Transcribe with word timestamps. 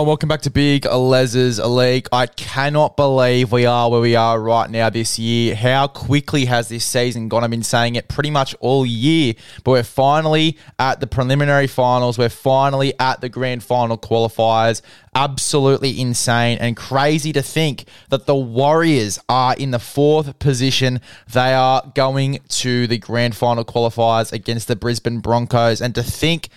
Welcome 0.00 0.30
back 0.30 0.40
to 0.42 0.50
Big 0.50 0.86
Les's 0.86 1.58
League. 1.58 2.08
I 2.10 2.26
cannot 2.26 2.96
believe 2.96 3.52
we 3.52 3.66
are 3.66 3.90
where 3.90 4.00
we 4.00 4.16
are 4.16 4.40
right 4.40 4.70
now 4.70 4.88
this 4.88 5.18
year. 5.18 5.54
How 5.54 5.88
quickly 5.88 6.46
has 6.46 6.70
this 6.70 6.86
season 6.86 7.28
gone? 7.28 7.44
I've 7.44 7.50
been 7.50 7.62
saying 7.62 7.96
it 7.96 8.08
pretty 8.08 8.30
much 8.30 8.54
all 8.60 8.86
year, 8.86 9.34
but 9.62 9.72
we're 9.72 9.82
finally 9.82 10.56
at 10.78 11.00
the 11.00 11.06
preliminary 11.06 11.66
finals. 11.66 12.16
We're 12.16 12.30
finally 12.30 12.94
at 12.98 13.20
the 13.20 13.28
grand 13.28 13.62
final 13.62 13.98
qualifiers. 13.98 14.80
Absolutely 15.14 16.00
insane 16.00 16.56
and 16.58 16.78
crazy 16.78 17.32
to 17.34 17.42
think 17.42 17.84
that 18.08 18.24
the 18.24 18.34
Warriors 18.34 19.18
are 19.28 19.54
in 19.54 19.70
the 19.70 19.78
fourth 19.78 20.38
position. 20.38 21.02
They 21.30 21.52
are 21.52 21.82
going 21.94 22.40
to 22.48 22.86
the 22.86 22.96
grand 22.96 23.36
final 23.36 23.66
qualifiers 23.66 24.32
against 24.32 24.66
the 24.66 24.76
Brisbane 24.76 25.20
Broncos. 25.20 25.82
And 25.82 25.94
to 25.94 26.02
think 26.02 26.48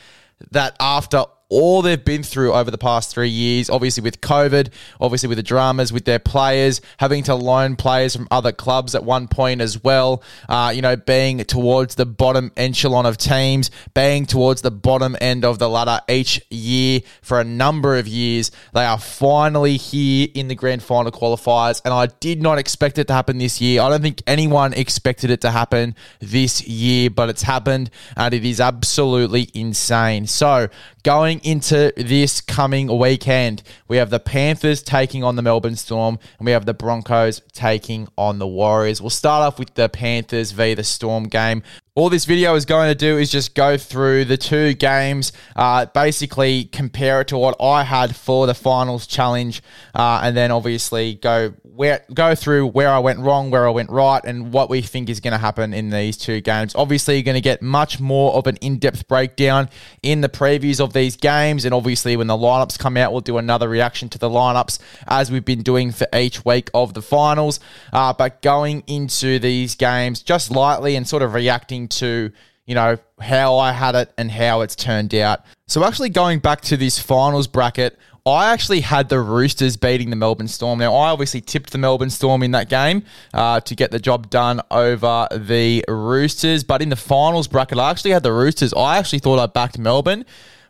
that 0.52 0.78
after 0.80 1.26
all 1.54 1.84
they've 1.84 2.04
been 2.04 2.24
through 2.24 2.52
over 2.54 2.72
the 2.72 2.78
past 2.80 3.12
three 3.12 3.30
years, 3.30 3.70
obviously 3.70 4.02
with 4.02 4.22
COVID, 4.22 4.70
obviously 5.00 5.30
with 5.30 5.38
the 5.38 5.44
dramas 5.44 5.94
with 5.94 6.06
their 6.06 6.18
players, 6.18 6.82
having 6.98 7.22
to 7.24 7.36
loan 7.36 7.76
players 7.76 8.16
from 8.16 8.28
other 8.32 8.52
clubs 8.52 8.96
at 8.96 9.04
one 9.04 9.28
point 9.28 9.62
as 9.62 9.84
well, 9.84 10.24
uh, 10.50 10.72
you 10.74 10.82
know, 10.82 10.96
being 10.96 11.38
towards 11.46 11.94
the 11.96 12.08
bottom 12.08 12.52
echelon 12.58 13.06
of 13.06 13.18
teams, 13.18 13.70
being 13.94 14.26
towards 14.26 14.64
the 14.64 14.72
bottom 14.72 15.16
end 15.22 15.46
of 15.46 15.60
the 15.60 15.70
ladder 15.70 16.02
each 16.10 16.42
year 16.50 17.02
for 17.22 17.40
a 17.40 17.44
number 17.44 17.98
of 17.98 18.08
years. 18.08 18.50
They 18.74 18.86
are 18.86 18.98
finally 18.98 19.78
here 19.78 20.28
in 20.34 20.48
the 20.48 20.56
grand 20.56 20.82
final 20.82 21.12
qualifiers, 21.12 21.82
and 21.86 21.94
I 21.94 22.08
did 22.08 22.42
not 22.42 22.58
expect 22.58 22.98
it 22.98 23.08
to 23.08 23.14
happen 23.14 23.38
this 23.38 23.62
year. 23.62 23.82
I 23.82 23.90
don't 23.90 24.02
think 24.02 24.24
anyone 24.26 24.74
expected 24.74 25.30
it 25.30 25.42
to 25.42 25.52
happen 25.52 25.96
this 26.20 26.66
year, 26.68 27.12
but 27.12 27.30
it's 27.30 27.44
happened, 27.44 27.92
and 28.18 28.34
it 28.34 28.44
is 28.44 28.60
absolutely 28.60 29.50
insane. 29.54 30.26
So, 30.26 30.70
going 31.04 31.42
into 31.44 31.94
this 31.98 32.40
coming 32.40 32.98
weekend, 32.98 33.62
we 33.88 33.98
have 33.98 34.10
the 34.10 34.20
Panthers 34.20 34.82
taking 34.82 35.24
on 35.24 35.36
the 35.36 35.42
Melbourne 35.42 35.76
Storm, 35.76 36.18
and 36.40 36.46
we 36.46 36.54
have 36.54 36.66
the 36.66 36.74
Broncos 36.74 37.42
taking 37.52 38.08
on 38.18 38.40
the 38.40 38.48
Warriors. 38.48 39.02
We'll 39.02 39.10
start 39.10 39.44
off 39.44 39.60
with 39.60 39.74
the 39.76 39.90
Panthers 39.90 40.52
v 40.52 40.74
the 40.74 40.84
Storm 40.84 41.26
game. 41.26 41.62
All 41.96 42.10
this 42.10 42.26
video 42.26 42.56
is 42.56 42.66
going 42.66 42.90
to 42.90 42.96
do 42.96 43.18
is 43.20 43.30
just 43.30 43.54
go 43.54 43.78
through 43.78 44.26
the 44.26 44.38
two 44.38 44.74
games, 44.74 45.32
uh, 45.56 45.86
basically 45.86 46.64
compare 46.64 47.22
it 47.22 47.28
to 47.28 47.38
what 47.38 47.56
I 47.62 47.84
had 47.84 48.16
for 48.16 48.48
the 48.48 48.56
finals 48.56 49.06
challenge, 49.06 49.62
uh, 49.94 50.22
and 50.24 50.36
then 50.36 50.50
obviously 50.50 51.16
go 51.16 51.54
where 51.76 52.06
go 52.14 52.36
through 52.36 52.68
where 52.68 52.90
I 52.90 53.00
went 53.00 53.20
wrong, 53.20 53.50
where 53.50 53.68
I 53.68 53.72
went 53.72 53.90
right, 53.90 54.24
and 54.24 54.54
what 54.54 54.70
we 54.70 54.82
think 54.82 55.10
is 55.10 55.20
going 55.20 55.32
to 55.32 55.38
happen 55.40 55.74
in 55.74 55.90
these 55.90 56.18
two 56.18 56.40
games. 56.40 56.76
Obviously, 56.76 57.16
you're 57.16 57.24
going 57.24 57.36
to 57.36 57.42
get 57.42 57.62
much 57.62 58.00
more 58.00 58.34
of 58.34 58.46
an 58.46 58.58
in-depth 58.58 59.08
breakdown 59.08 59.70
in 60.04 60.22
the 60.22 60.30
previews 60.30 60.80
of 60.80 60.94
these 60.94 61.16
games, 61.16 61.66
and 61.66 61.74
obviously 61.74 62.16
when 62.16 62.28
the 62.28 62.38
lineups 62.38 62.78
come 62.78 62.96
out, 62.96 63.12
we'll 63.12 63.22
do 63.22 63.38
another 63.38 63.68
reaction 63.68 64.08
to 64.10 64.20
the 64.20 64.30
lineups 64.30 64.80
as 65.08 65.32
we've 65.32 65.46
been 65.46 65.64
doing 65.64 65.92
for 65.92 66.08
each 66.14 66.46
week 66.46 66.70
of 66.74 66.94
the 66.94 67.02
finals. 67.02 67.60
Uh, 67.92 68.14
but 68.14 68.42
going 68.42 68.84
into 68.86 69.40
these 69.40 69.76
games 69.76 70.22
just 70.22 70.52
lightly 70.52 70.96
and 70.96 71.08
sort 71.08 71.24
of 71.24 71.34
reacting 71.34 71.88
to 71.88 72.32
you 72.66 72.76
know 72.76 72.98
how 73.20 73.58
I 73.58 73.72
had 73.72 73.96
it 73.96 74.14
and 74.18 74.32
how 74.32 74.62
it's 74.62 74.76
turned 74.76 75.14
out. 75.16 75.42
So 75.68 75.84
actually 75.84 76.10
going 76.10 76.40
back 76.40 76.62
to 76.62 76.78
this 76.78 77.00
finals 77.00 77.48
bracket, 77.48 77.98
I 78.26 78.54
actually 78.54 78.80
had 78.80 79.10
the 79.10 79.20
Roosters 79.20 79.76
beating 79.76 80.10
the 80.10 80.16
Melbourne 80.16 80.48
Storm. 80.48 80.80
Now 80.80 80.96
I 80.96 81.10
obviously 81.10 81.42
tipped 81.42 81.72
the 81.72 81.78
Melbourne 81.78 82.10
Storm 82.10 82.42
in 82.42 82.52
that 82.52 82.70
game 82.70 83.04
uh, 83.34 83.60
to 83.62 83.76
get 83.76 83.92
the 83.92 84.00
job 84.00 84.30
done 84.30 84.62
over 84.72 85.28
the 85.32 85.84
Roosters, 85.90 86.64
but 86.64 86.82
in 86.82 86.88
the 86.88 86.96
finals 86.96 87.50
bracket, 87.50 87.78
I 87.80 87.92
actually 87.92 88.12
had 88.12 88.24
the 88.24 88.32
Roosters. 88.32 88.74
I 88.74 88.98
actually 88.98 89.20
thought 89.20 89.40
I 89.40 89.48
backed 89.48 89.78
Melbourne. 89.78 90.26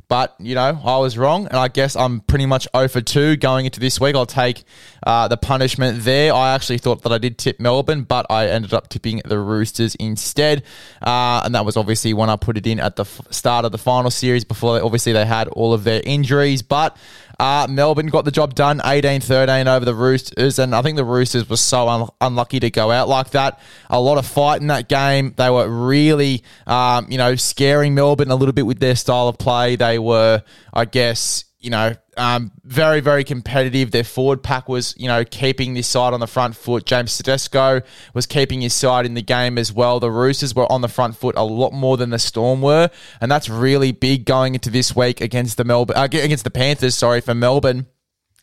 But, 0.08 0.36
you 0.40 0.56
know, 0.56 0.80
I 0.84 0.97
was 0.97 1.18
wrong. 1.18 1.47
And 1.47 1.56
I 1.56 1.68
guess 1.68 1.96
I'm 1.96 2.22
pretty 2.22 2.46
much 2.46 2.68
0 2.75 2.88
for 2.88 3.02
2 3.02 3.38
going 3.38 3.66
into 3.66 3.80
this 3.80 4.00
week. 4.00 4.16
I'll 4.16 4.25
take 4.25 4.64
uh, 5.06 5.28
the 5.28 5.38
punishment 5.38 6.03
there. 6.03 6.34
I 6.34 6.53
actually 6.53 6.78
thought 6.78 7.02
that 7.03 7.12
I 7.12 7.18
did 7.18 7.38
tip 7.38 7.59
Melbourne, 7.59 8.03
but 8.03 8.25
I 8.30 8.47
ended 8.47 8.74
up 8.74 8.90
tipping 8.90 9.22
the 9.25 9.40
Roosters 9.40 9.96
instead. 9.96 10.63
Uh, 11.02 11.42
and 11.46 11.56
that 11.56 11.66
was 11.66 11.78
obviously 11.78 12.13
when 12.13 12.30
I 12.30 12.36
put 12.36 12.58
it 12.58 12.68
in 12.68 12.80
at 12.80 12.96
the 12.96 13.03
f- 13.03 13.22
start 13.31 13.66
of 13.66 13.72
the 13.72 13.78
final 13.78 14.12
series 14.12 14.44
before, 14.44 14.78
they, 14.78 14.84
obviously, 14.84 15.13
they 15.13 15.25
had 15.25 15.47
all 15.50 15.74
of 15.74 15.84
their 15.84 16.02
injuries. 16.06 16.62
But 16.62 16.97
uh, 17.40 17.68
Melbourne 17.69 18.08
got 18.08 18.25
the 18.25 18.31
job 18.31 18.53
done 18.56 18.81
18 18.84 19.22
13 19.22 19.68
over 19.68 19.86
the 19.86 19.96
Roosters. 19.96 20.59
And 20.59 20.75
I 20.75 20.81
think 20.81 20.97
the 20.97 21.03
Roosters 21.03 21.50
were 21.50 21.58
so 21.58 21.88
un- 21.88 22.09
unlucky 22.22 22.59
to 22.59 22.69
go 22.69 22.92
out 22.92 23.09
like 23.09 23.31
that. 23.31 23.59
A 23.90 24.00
lot 24.00 24.18
of 24.18 24.25
fight 24.25 24.62
in 24.62 24.68
that 24.68 24.88
game. 24.88 25.34
They 25.36 25.50
were 25.50 25.68
really, 25.68 26.44
um, 26.68 27.08
you 27.09 27.18
know, 27.18 27.36
scaring 27.36 27.96
Melbourne 27.96 28.31
a 28.31 28.36
little 28.36 28.53
bit 28.53 28.66
with 28.66 28.80
their 28.80 28.96
style 28.96 29.28
of 29.28 29.38
play. 29.38 29.75
They 29.75 29.93
were, 30.00 30.44
I 30.74 30.86
guess, 30.86 31.46
you 31.59 31.70
know, 31.70 31.96
um, 32.18 32.52
very, 32.64 33.00
very 33.00 33.24
competitive. 33.24 33.92
Their 33.92 34.04
forward 34.04 34.44
pack 34.44 34.68
was, 34.68 34.94
you 34.98 35.08
know, 35.08 35.24
keeping 35.24 35.74
this 35.74 35.88
side 35.88 36.14
on 36.14 36.20
the 36.20 36.28
front 36.28 36.56
foot. 36.56 36.86
James 36.86 37.18
Tedesco 37.18 37.81
was 38.14 38.26
keeping 38.26 38.62
his 38.62 38.74
side 38.74 39.06
in 39.06 39.14
the 39.14 39.22
game 39.22 39.58
as 39.58 39.72
well. 39.72 40.00
The 40.00 40.12
Roosters 40.12 40.54
were 40.54 40.70
on 40.72 40.81
the 40.81 40.90
front 40.90 41.16
foot 41.16 41.36
a 41.38 41.44
lot 41.44 41.72
more 41.72 41.96
than 41.98 42.09
the 42.09 42.20
Storm 42.20 42.62
were, 42.62 42.90
and 43.22 43.31
that's 43.31 43.50
really 43.50 43.92
big 43.92 44.26
going 44.26 44.56
into 44.56 44.70
this 44.70 44.96
week 44.96 45.22
against 45.22 45.58
the 45.58 45.64
Melbourne 45.64 45.98
uh, 45.98 46.04
against 46.04 46.44
the 46.44 46.52
Panthers. 46.52 46.96
Sorry 46.96 47.22
for 47.22 47.34
Melbourne. 47.34 47.88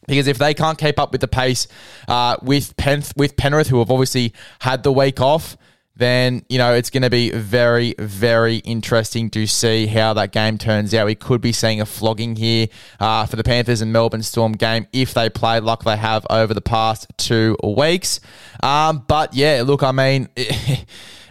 Because 0.09 0.27
if 0.27 0.39
they 0.39 0.55
can't 0.55 0.79
keep 0.79 0.99
up 0.99 1.13
with 1.13 1.21
the 1.21 1.29
pace 1.29 1.69
uh, 2.09 2.37
with 2.43 2.77
Penth, 2.79 3.13
with 3.17 3.37
Penrith, 3.37 3.69
who 3.69 3.79
have 3.81 3.91
obviously 3.91 4.33
had 4.61 4.83
the 4.83 4.91
week 4.91 5.21
off, 5.21 5.59
then 5.97 6.45
you 6.49 6.59
know 6.59 6.75
it's 6.75 6.91
going 6.91 7.03
to 7.03 7.11
be 7.11 7.31
very, 7.31 7.95
very 7.99 8.57
interesting 8.59 9.31
to 9.31 9.47
see 9.47 9.87
how 9.87 10.15
that 10.15 10.33
game 10.33 10.59
turns 10.59 10.95
out. 10.95 11.07
We 11.07 11.15
could 11.15 11.41
be 11.41 11.53
seeing 11.53 11.81
a 11.81 11.87
flogging 11.87 12.37
here 12.37 12.69
uh, 12.99 13.27
for 13.27 13.37
the 13.37 13.45
Panthers 13.45 13.81
and 13.81 13.93
Melbourne 13.93 14.23
Storm 14.23 14.53
game 14.53 14.87
if 14.93 15.15
they 15.15 15.29
play 15.29 15.61
like 15.61 15.81
they 15.81 15.97
have 15.97 16.27
over 16.31 16.55
the 16.55 16.61
past 16.61 17.07
two 17.17 17.57
weeks. 17.63 18.21
Um, 18.63 19.05
but 19.07 19.35
yeah, 19.35 19.63
look, 19.65 19.83
I 19.83 19.93
mean. 19.93 20.29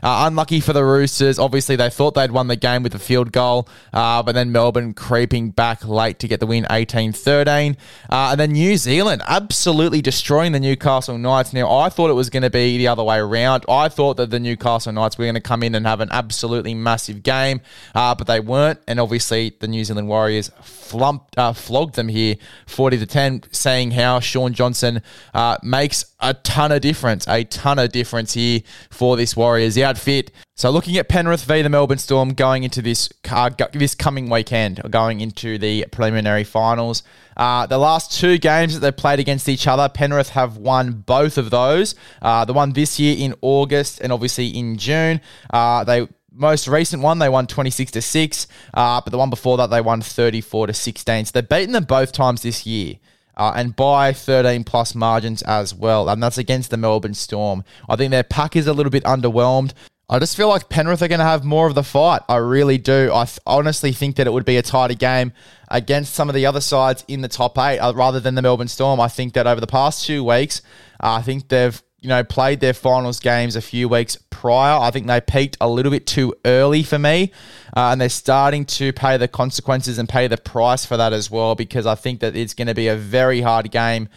Uh, 0.02 0.26
unlucky 0.28 0.60
for 0.60 0.74
the 0.74 0.84
Roosters. 0.84 1.40
Obviously, 1.40 1.76
they 1.76 1.90
thought 1.90 2.14
they'd 2.14 2.32
won 2.32 2.48
the 2.48 2.56
game 2.56 2.84
with 2.84 2.96
a 2.96 3.00
field 3.00 3.32
goal, 3.32 3.68
uh, 3.94 4.24
but 4.24 4.34
then 4.34 4.52
Melbourne 4.52 4.94
creeping 4.94 5.52
back 5.52 5.86
late 5.88 6.20
to 6.20 6.28
get 6.28 6.40
the 6.40 6.48
win 6.48 6.66
18 6.70 7.12
13. 7.12 7.78
Uh, 8.10 8.30
and 8.32 8.40
then 8.40 8.52
New 8.52 8.78
Zealand 8.78 9.22
absolutely 9.28 10.02
destroying 10.02 10.52
the 10.52 10.60
Newcastle 10.60 11.18
Knights. 11.18 11.54
Now, 11.54 11.72
I 11.72 11.90
thought 11.90 12.10
it 12.10 12.14
was 12.14 12.30
going 12.30 12.44
to 12.44 12.50
be 12.50 12.78
the 12.78 12.88
other 12.88 13.04
way 13.04 13.18
around. 13.18 13.66
I 13.68 13.90
thought 13.90 14.18
that 14.18 14.30
the 14.30 14.40
Newcastle 14.40 14.92
Knights 14.92 15.18
were 15.18 15.26
going 15.26 15.36
to 15.36 15.42
come 15.42 15.64
in 15.64 15.76
and 15.76 15.86
have 15.86 16.00
an 16.00 16.10
absolutely 16.12 16.74
massive 16.74 17.24
game, 17.24 17.62
uh, 17.96 18.16
but 18.16 18.28
they 18.28 18.40
weren't. 18.40 18.80
And 18.88 19.00
obviously, 19.00 19.56
the 19.60 19.68
New 19.68 19.84
Zealand 19.84 20.08
Warriors 20.08 20.52
flumped, 20.62 21.38
uh, 21.38 21.54
flogged 21.54 21.96
them 21.96 22.08
here 22.08 22.36
40 22.68 22.98
to 23.00 23.06
10, 23.06 23.44
saying 23.52 23.92
how 23.92 24.20
Shaun 24.20 24.54
Johnson 24.54 25.02
uh, 25.34 25.58
makes 25.62 26.06
a 26.20 26.34
ton 26.34 26.72
of 26.72 26.82
difference, 26.82 27.28
a 27.28 27.44
ton 27.46 27.80
of 27.80 27.92
difference 27.92 28.34
here 28.34 28.62
for 28.90 29.16
this 29.16 29.36
Warriors 29.36 29.78
outfit. 29.90 30.32
So 30.56 30.70
looking 30.70 30.98
at 30.98 31.10
Penrith 31.10 31.44
v 31.46 31.62
the 31.62 31.70
Melbourne 31.70 31.98
Storm 31.98 32.34
going 32.34 32.64
into 32.64 32.82
this 32.82 33.10
uh, 33.30 33.50
this 33.74 33.96
coming 33.96 34.30
weekend, 34.30 34.82
going 34.90 35.22
into 35.22 35.58
the 35.58 35.86
preliminary 35.92 36.44
finals. 36.44 37.04
Uh, 37.36 37.66
the 37.66 37.78
last 37.78 38.20
two 38.20 38.38
games 38.38 38.74
that 38.74 38.82
they've 38.82 38.96
played 38.96 39.20
against 39.20 39.48
each 39.48 39.66
other, 39.68 39.88
Penrith 39.88 40.30
have 40.30 40.58
won 40.58 40.92
both 40.92 41.38
of 41.38 41.50
those. 41.50 41.96
Uh, 42.22 42.44
the 42.46 42.54
one 42.54 42.74
this 42.74 43.00
year 43.00 43.16
in 43.18 43.34
August 43.42 44.02
and 44.02 44.12
obviously 44.12 44.48
in 44.48 44.78
June. 44.78 45.22
Uh, 45.50 45.84
they 45.84 46.08
most 46.32 46.68
recent 46.68 47.02
one 47.02 47.20
they 47.20 47.28
won 47.28 47.48
26 47.48 47.92
to 47.92 48.02
6 48.02 48.48
uh, 48.74 49.02
but 49.02 49.10
the 49.10 49.18
one 49.18 49.30
before 49.30 49.58
that 49.58 49.72
they 49.72 49.82
won 49.82 50.00
34 50.00 50.68
to 50.68 50.74
16 50.74 51.26
so 51.26 51.32
they've 51.34 51.50
beaten 51.50 51.74
them 51.74 51.84
both 51.84 52.12
times 52.14 52.44
this 52.44 52.66
year 52.66 52.96
uh, 53.40 53.54
and 53.56 53.76
by 53.76 54.12
13 54.12 54.66
plus 54.66 54.94
margins 54.94 55.42
as 55.44 55.74
well. 55.74 56.10
And 56.10 56.22
that's 56.22 56.38
against 56.38 56.70
the 56.70 56.78
Melbourne 56.78 57.14
Storm. 57.14 57.64
I 57.88 57.96
think 57.96 58.12
their 58.12 58.24
pack 58.24 58.56
is 58.56 58.68
a 58.68 58.74
little 58.74 58.92
bit 58.92 59.04
underwhelmed. 59.06 59.74
I 60.10 60.20
just 60.20 60.36
feel 60.36 60.50
like 60.50 60.70
Penrith 60.70 61.02
are 61.02 61.08
going 61.08 61.20
to 61.20 61.26
have 61.26 61.46
more 61.46 61.68
of 61.68 61.76
the 61.76 61.84
fight. 61.84 62.22
I 62.28 62.38
really 62.38 62.78
do. 62.78 63.12
I 63.14 63.26
th- 63.26 63.40
honestly 63.46 63.92
think 63.94 64.18
that 64.18 64.28
it 64.28 64.34
would 64.34 64.46
be 64.46 64.58
a 64.58 64.62
tighter 64.62 64.96
game 64.96 65.32
against 65.70 66.14
some 66.14 66.30
of 66.30 66.36
the 66.36 66.48
other 66.48 66.62
sides 66.62 67.06
in 67.08 67.22
the 67.22 67.28
top 67.28 67.58
eight 67.60 67.78
uh, 67.78 67.94
rather 67.96 68.20
than 68.20 68.36
the 68.36 68.42
Melbourne 68.42 68.68
Storm. 68.68 69.00
I 69.00 69.08
think 69.08 69.34
that 69.34 69.48
over 69.48 69.62
the 69.62 69.68
past 69.68 70.06
two 70.06 70.24
weeks, 70.24 70.62
uh, 71.00 71.14
I 71.14 71.22
think 71.22 71.48
they've 71.48 71.82
you 72.02 72.10
know, 72.10 72.24
played 72.24 72.60
their 72.60 72.74
finals 72.74 73.20
games 73.20 73.56
a 73.56 73.62
few 73.62 73.90
weeks 73.90 74.18
prior. 74.30 74.80
I 74.80 74.92
think 74.92 75.08
they 75.08 75.20
peaked 75.20 75.58
a 75.60 75.68
little 75.70 75.92
bit 75.92 76.08
too 76.08 76.34
early 76.46 76.84
for 76.84 76.98
me, 76.98 77.32
uh, 77.76 77.90
and 77.92 78.00
they're 78.00 78.10
starting 78.10 78.66
to 78.66 78.94
pay 78.94 79.18
the 79.18 79.28
consequences 79.28 79.98
and 79.98 80.08
pay 80.08 80.28
the 80.28 80.38
price 80.38 80.86
for 80.86 80.98
that 80.98 81.14
as 81.14 81.30
well. 81.30 81.56
Because 81.56 81.86
I 81.86 81.96
think 81.96 82.22
that 82.22 82.36
it's 82.36 82.54
going 82.54 82.68
to 82.68 82.74
be 82.74 82.88
a 82.88 82.96
very 82.96 83.42
hard 83.42 83.72
game 83.72 84.10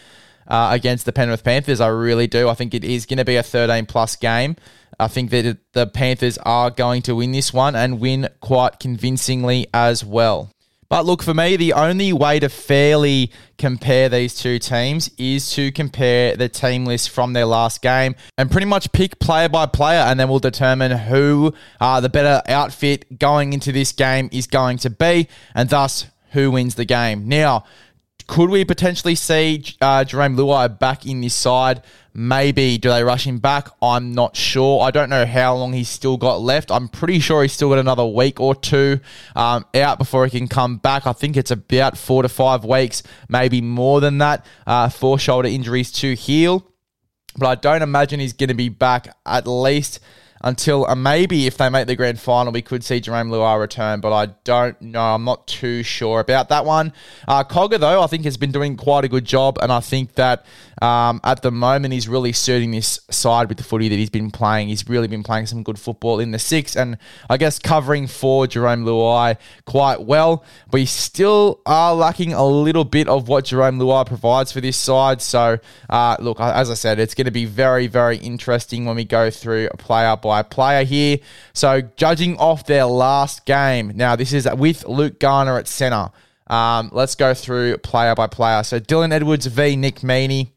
uh, 0.46 0.70
against 0.72 1.06
the 1.06 1.12
Penrith 1.12 1.44
Panthers. 1.44 1.80
I 1.80 1.88
really 1.88 2.26
do. 2.26 2.48
I 2.48 2.54
think 2.54 2.74
it 2.74 2.84
is 2.84 3.06
going 3.06 3.18
to 3.18 3.24
be 3.24 3.36
a 3.36 3.42
13 3.42 3.86
plus 3.86 4.16
game. 4.16 4.56
I 5.00 5.08
think 5.08 5.30
that 5.30 5.58
the 5.72 5.86
Panthers 5.86 6.38
are 6.38 6.70
going 6.70 7.02
to 7.02 7.16
win 7.16 7.32
this 7.32 7.52
one 7.52 7.74
and 7.74 7.98
win 7.98 8.28
quite 8.40 8.78
convincingly 8.78 9.66
as 9.74 10.04
well. 10.04 10.50
But 10.92 11.06
look, 11.06 11.22
for 11.22 11.32
me, 11.32 11.56
the 11.56 11.72
only 11.72 12.12
way 12.12 12.38
to 12.38 12.50
fairly 12.50 13.32
compare 13.56 14.10
these 14.10 14.34
two 14.34 14.58
teams 14.58 15.10
is 15.16 15.50
to 15.52 15.72
compare 15.72 16.36
the 16.36 16.50
team 16.50 16.84
list 16.84 17.08
from 17.08 17.32
their 17.32 17.46
last 17.46 17.80
game 17.80 18.14
and 18.36 18.50
pretty 18.50 18.66
much 18.66 18.92
pick 18.92 19.18
player 19.18 19.48
by 19.48 19.64
player, 19.64 20.00
and 20.00 20.20
then 20.20 20.28
we'll 20.28 20.38
determine 20.38 20.92
who 20.92 21.54
uh, 21.80 22.02
the 22.02 22.10
better 22.10 22.42
outfit 22.46 23.18
going 23.18 23.54
into 23.54 23.72
this 23.72 23.90
game 23.92 24.28
is 24.32 24.46
going 24.46 24.76
to 24.76 24.90
be, 24.90 25.28
and 25.54 25.70
thus 25.70 26.08
who 26.32 26.50
wins 26.50 26.74
the 26.74 26.84
game. 26.84 27.26
Now, 27.26 27.64
could 28.32 28.48
we 28.48 28.64
potentially 28.64 29.14
see 29.14 29.62
uh, 29.82 30.02
Jarome 30.04 30.36
Luai 30.36 30.78
back 30.78 31.04
in 31.04 31.20
this 31.20 31.34
side? 31.34 31.82
Maybe. 32.14 32.78
Do 32.78 32.88
they 32.88 33.04
rush 33.04 33.26
him 33.26 33.36
back? 33.36 33.68
I'm 33.82 34.14
not 34.14 34.36
sure. 34.36 34.80
I 34.80 34.90
don't 34.90 35.10
know 35.10 35.26
how 35.26 35.54
long 35.54 35.74
he's 35.74 35.90
still 35.90 36.16
got 36.16 36.40
left. 36.40 36.70
I'm 36.70 36.88
pretty 36.88 37.18
sure 37.18 37.42
he's 37.42 37.52
still 37.52 37.68
got 37.68 37.78
another 37.78 38.06
week 38.06 38.40
or 38.40 38.54
two 38.54 39.00
um, 39.36 39.66
out 39.74 39.98
before 39.98 40.24
he 40.24 40.38
can 40.38 40.48
come 40.48 40.78
back. 40.78 41.06
I 41.06 41.12
think 41.12 41.36
it's 41.36 41.50
about 41.50 41.98
four 41.98 42.22
to 42.22 42.28
five 42.30 42.64
weeks, 42.64 43.02
maybe 43.28 43.60
more 43.60 44.00
than 44.00 44.16
that, 44.16 44.46
uh, 44.66 44.88
for 44.88 45.18
shoulder 45.18 45.48
injuries 45.48 45.92
to 45.92 46.14
heal. 46.14 46.66
But 47.36 47.48
I 47.48 47.54
don't 47.56 47.82
imagine 47.82 48.18
he's 48.18 48.32
going 48.32 48.48
to 48.48 48.54
be 48.54 48.70
back 48.70 49.14
at 49.26 49.46
least 49.46 50.00
until 50.42 50.86
uh, 50.86 50.94
maybe 50.94 51.46
if 51.46 51.56
they 51.56 51.68
make 51.68 51.86
the 51.86 51.96
grand 51.96 52.20
final, 52.20 52.52
we 52.52 52.62
could 52.62 52.84
see 52.84 53.00
Jarome 53.00 53.30
Luai 53.30 53.58
return, 53.60 54.00
but 54.00 54.12
I 54.12 54.26
don't 54.44 54.80
know. 54.80 55.14
I'm 55.14 55.24
not 55.24 55.46
too 55.46 55.82
sure 55.82 56.20
about 56.20 56.48
that 56.48 56.64
one. 56.64 56.92
Uh, 57.28 57.44
Cogger, 57.44 57.78
though, 57.78 58.02
I 58.02 58.06
think 58.06 58.24
has 58.24 58.36
been 58.36 58.52
doing 58.52 58.76
quite 58.76 59.04
a 59.04 59.08
good 59.08 59.24
job, 59.24 59.58
and 59.62 59.72
I 59.72 59.80
think 59.80 60.14
that 60.14 60.44
um, 60.82 61.20
at 61.22 61.42
the 61.42 61.50
moment 61.50 61.94
he's 61.94 62.08
really 62.08 62.32
suiting 62.32 62.72
this 62.72 63.00
side 63.10 63.48
with 63.48 63.58
the 63.58 63.64
footy 63.64 63.88
that 63.88 63.96
he's 63.96 64.10
been 64.10 64.30
playing. 64.30 64.68
He's 64.68 64.88
really 64.88 65.06
been 65.06 65.22
playing 65.22 65.46
some 65.46 65.62
good 65.62 65.78
football 65.78 66.18
in 66.18 66.32
the 66.32 66.38
six, 66.38 66.76
and 66.76 66.98
I 67.30 67.36
guess 67.36 67.58
covering 67.58 68.08
for 68.08 68.46
Jarome 68.46 68.84
Luai 68.84 69.36
quite 69.64 70.02
well. 70.02 70.44
We 70.72 70.86
still 70.86 71.60
are 71.66 71.94
lacking 71.94 72.32
a 72.32 72.44
little 72.44 72.84
bit 72.84 73.08
of 73.08 73.28
what 73.28 73.44
Jarome 73.44 73.80
Luai 73.80 74.06
provides 74.06 74.50
for 74.50 74.60
this 74.60 74.76
side. 74.76 75.22
So, 75.22 75.58
uh, 75.88 76.16
look, 76.18 76.40
as 76.40 76.68
I 76.68 76.74
said, 76.74 76.98
it's 76.98 77.14
going 77.14 77.26
to 77.26 77.30
be 77.30 77.44
very, 77.44 77.86
very 77.86 78.16
interesting 78.16 78.84
when 78.84 78.96
we 78.96 79.04
go 79.04 79.30
through 79.30 79.68
a 79.72 79.76
player 79.76 80.16
by 80.16 80.32
by 80.32 80.42
player 80.42 80.84
here. 80.84 81.18
So, 81.52 81.82
judging 81.82 82.38
off 82.38 82.64
their 82.64 82.86
last 82.86 83.44
game, 83.44 83.92
now 83.94 84.16
this 84.16 84.32
is 84.32 84.48
with 84.56 84.86
Luke 84.86 85.20
Garner 85.20 85.58
at 85.58 85.68
centre. 85.68 86.10
Um, 86.46 86.88
let's 86.92 87.14
go 87.14 87.34
through 87.34 87.76
player 87.78 88.14
by 88.14 88.28
player. 88.28 88.62
So, 88.62 88.80
Dylan 88.80 89.12
Edwards 89.12 89.44
v 89.44 89.76
Nick 89.76 89.96
Meaney. 89.96 90.52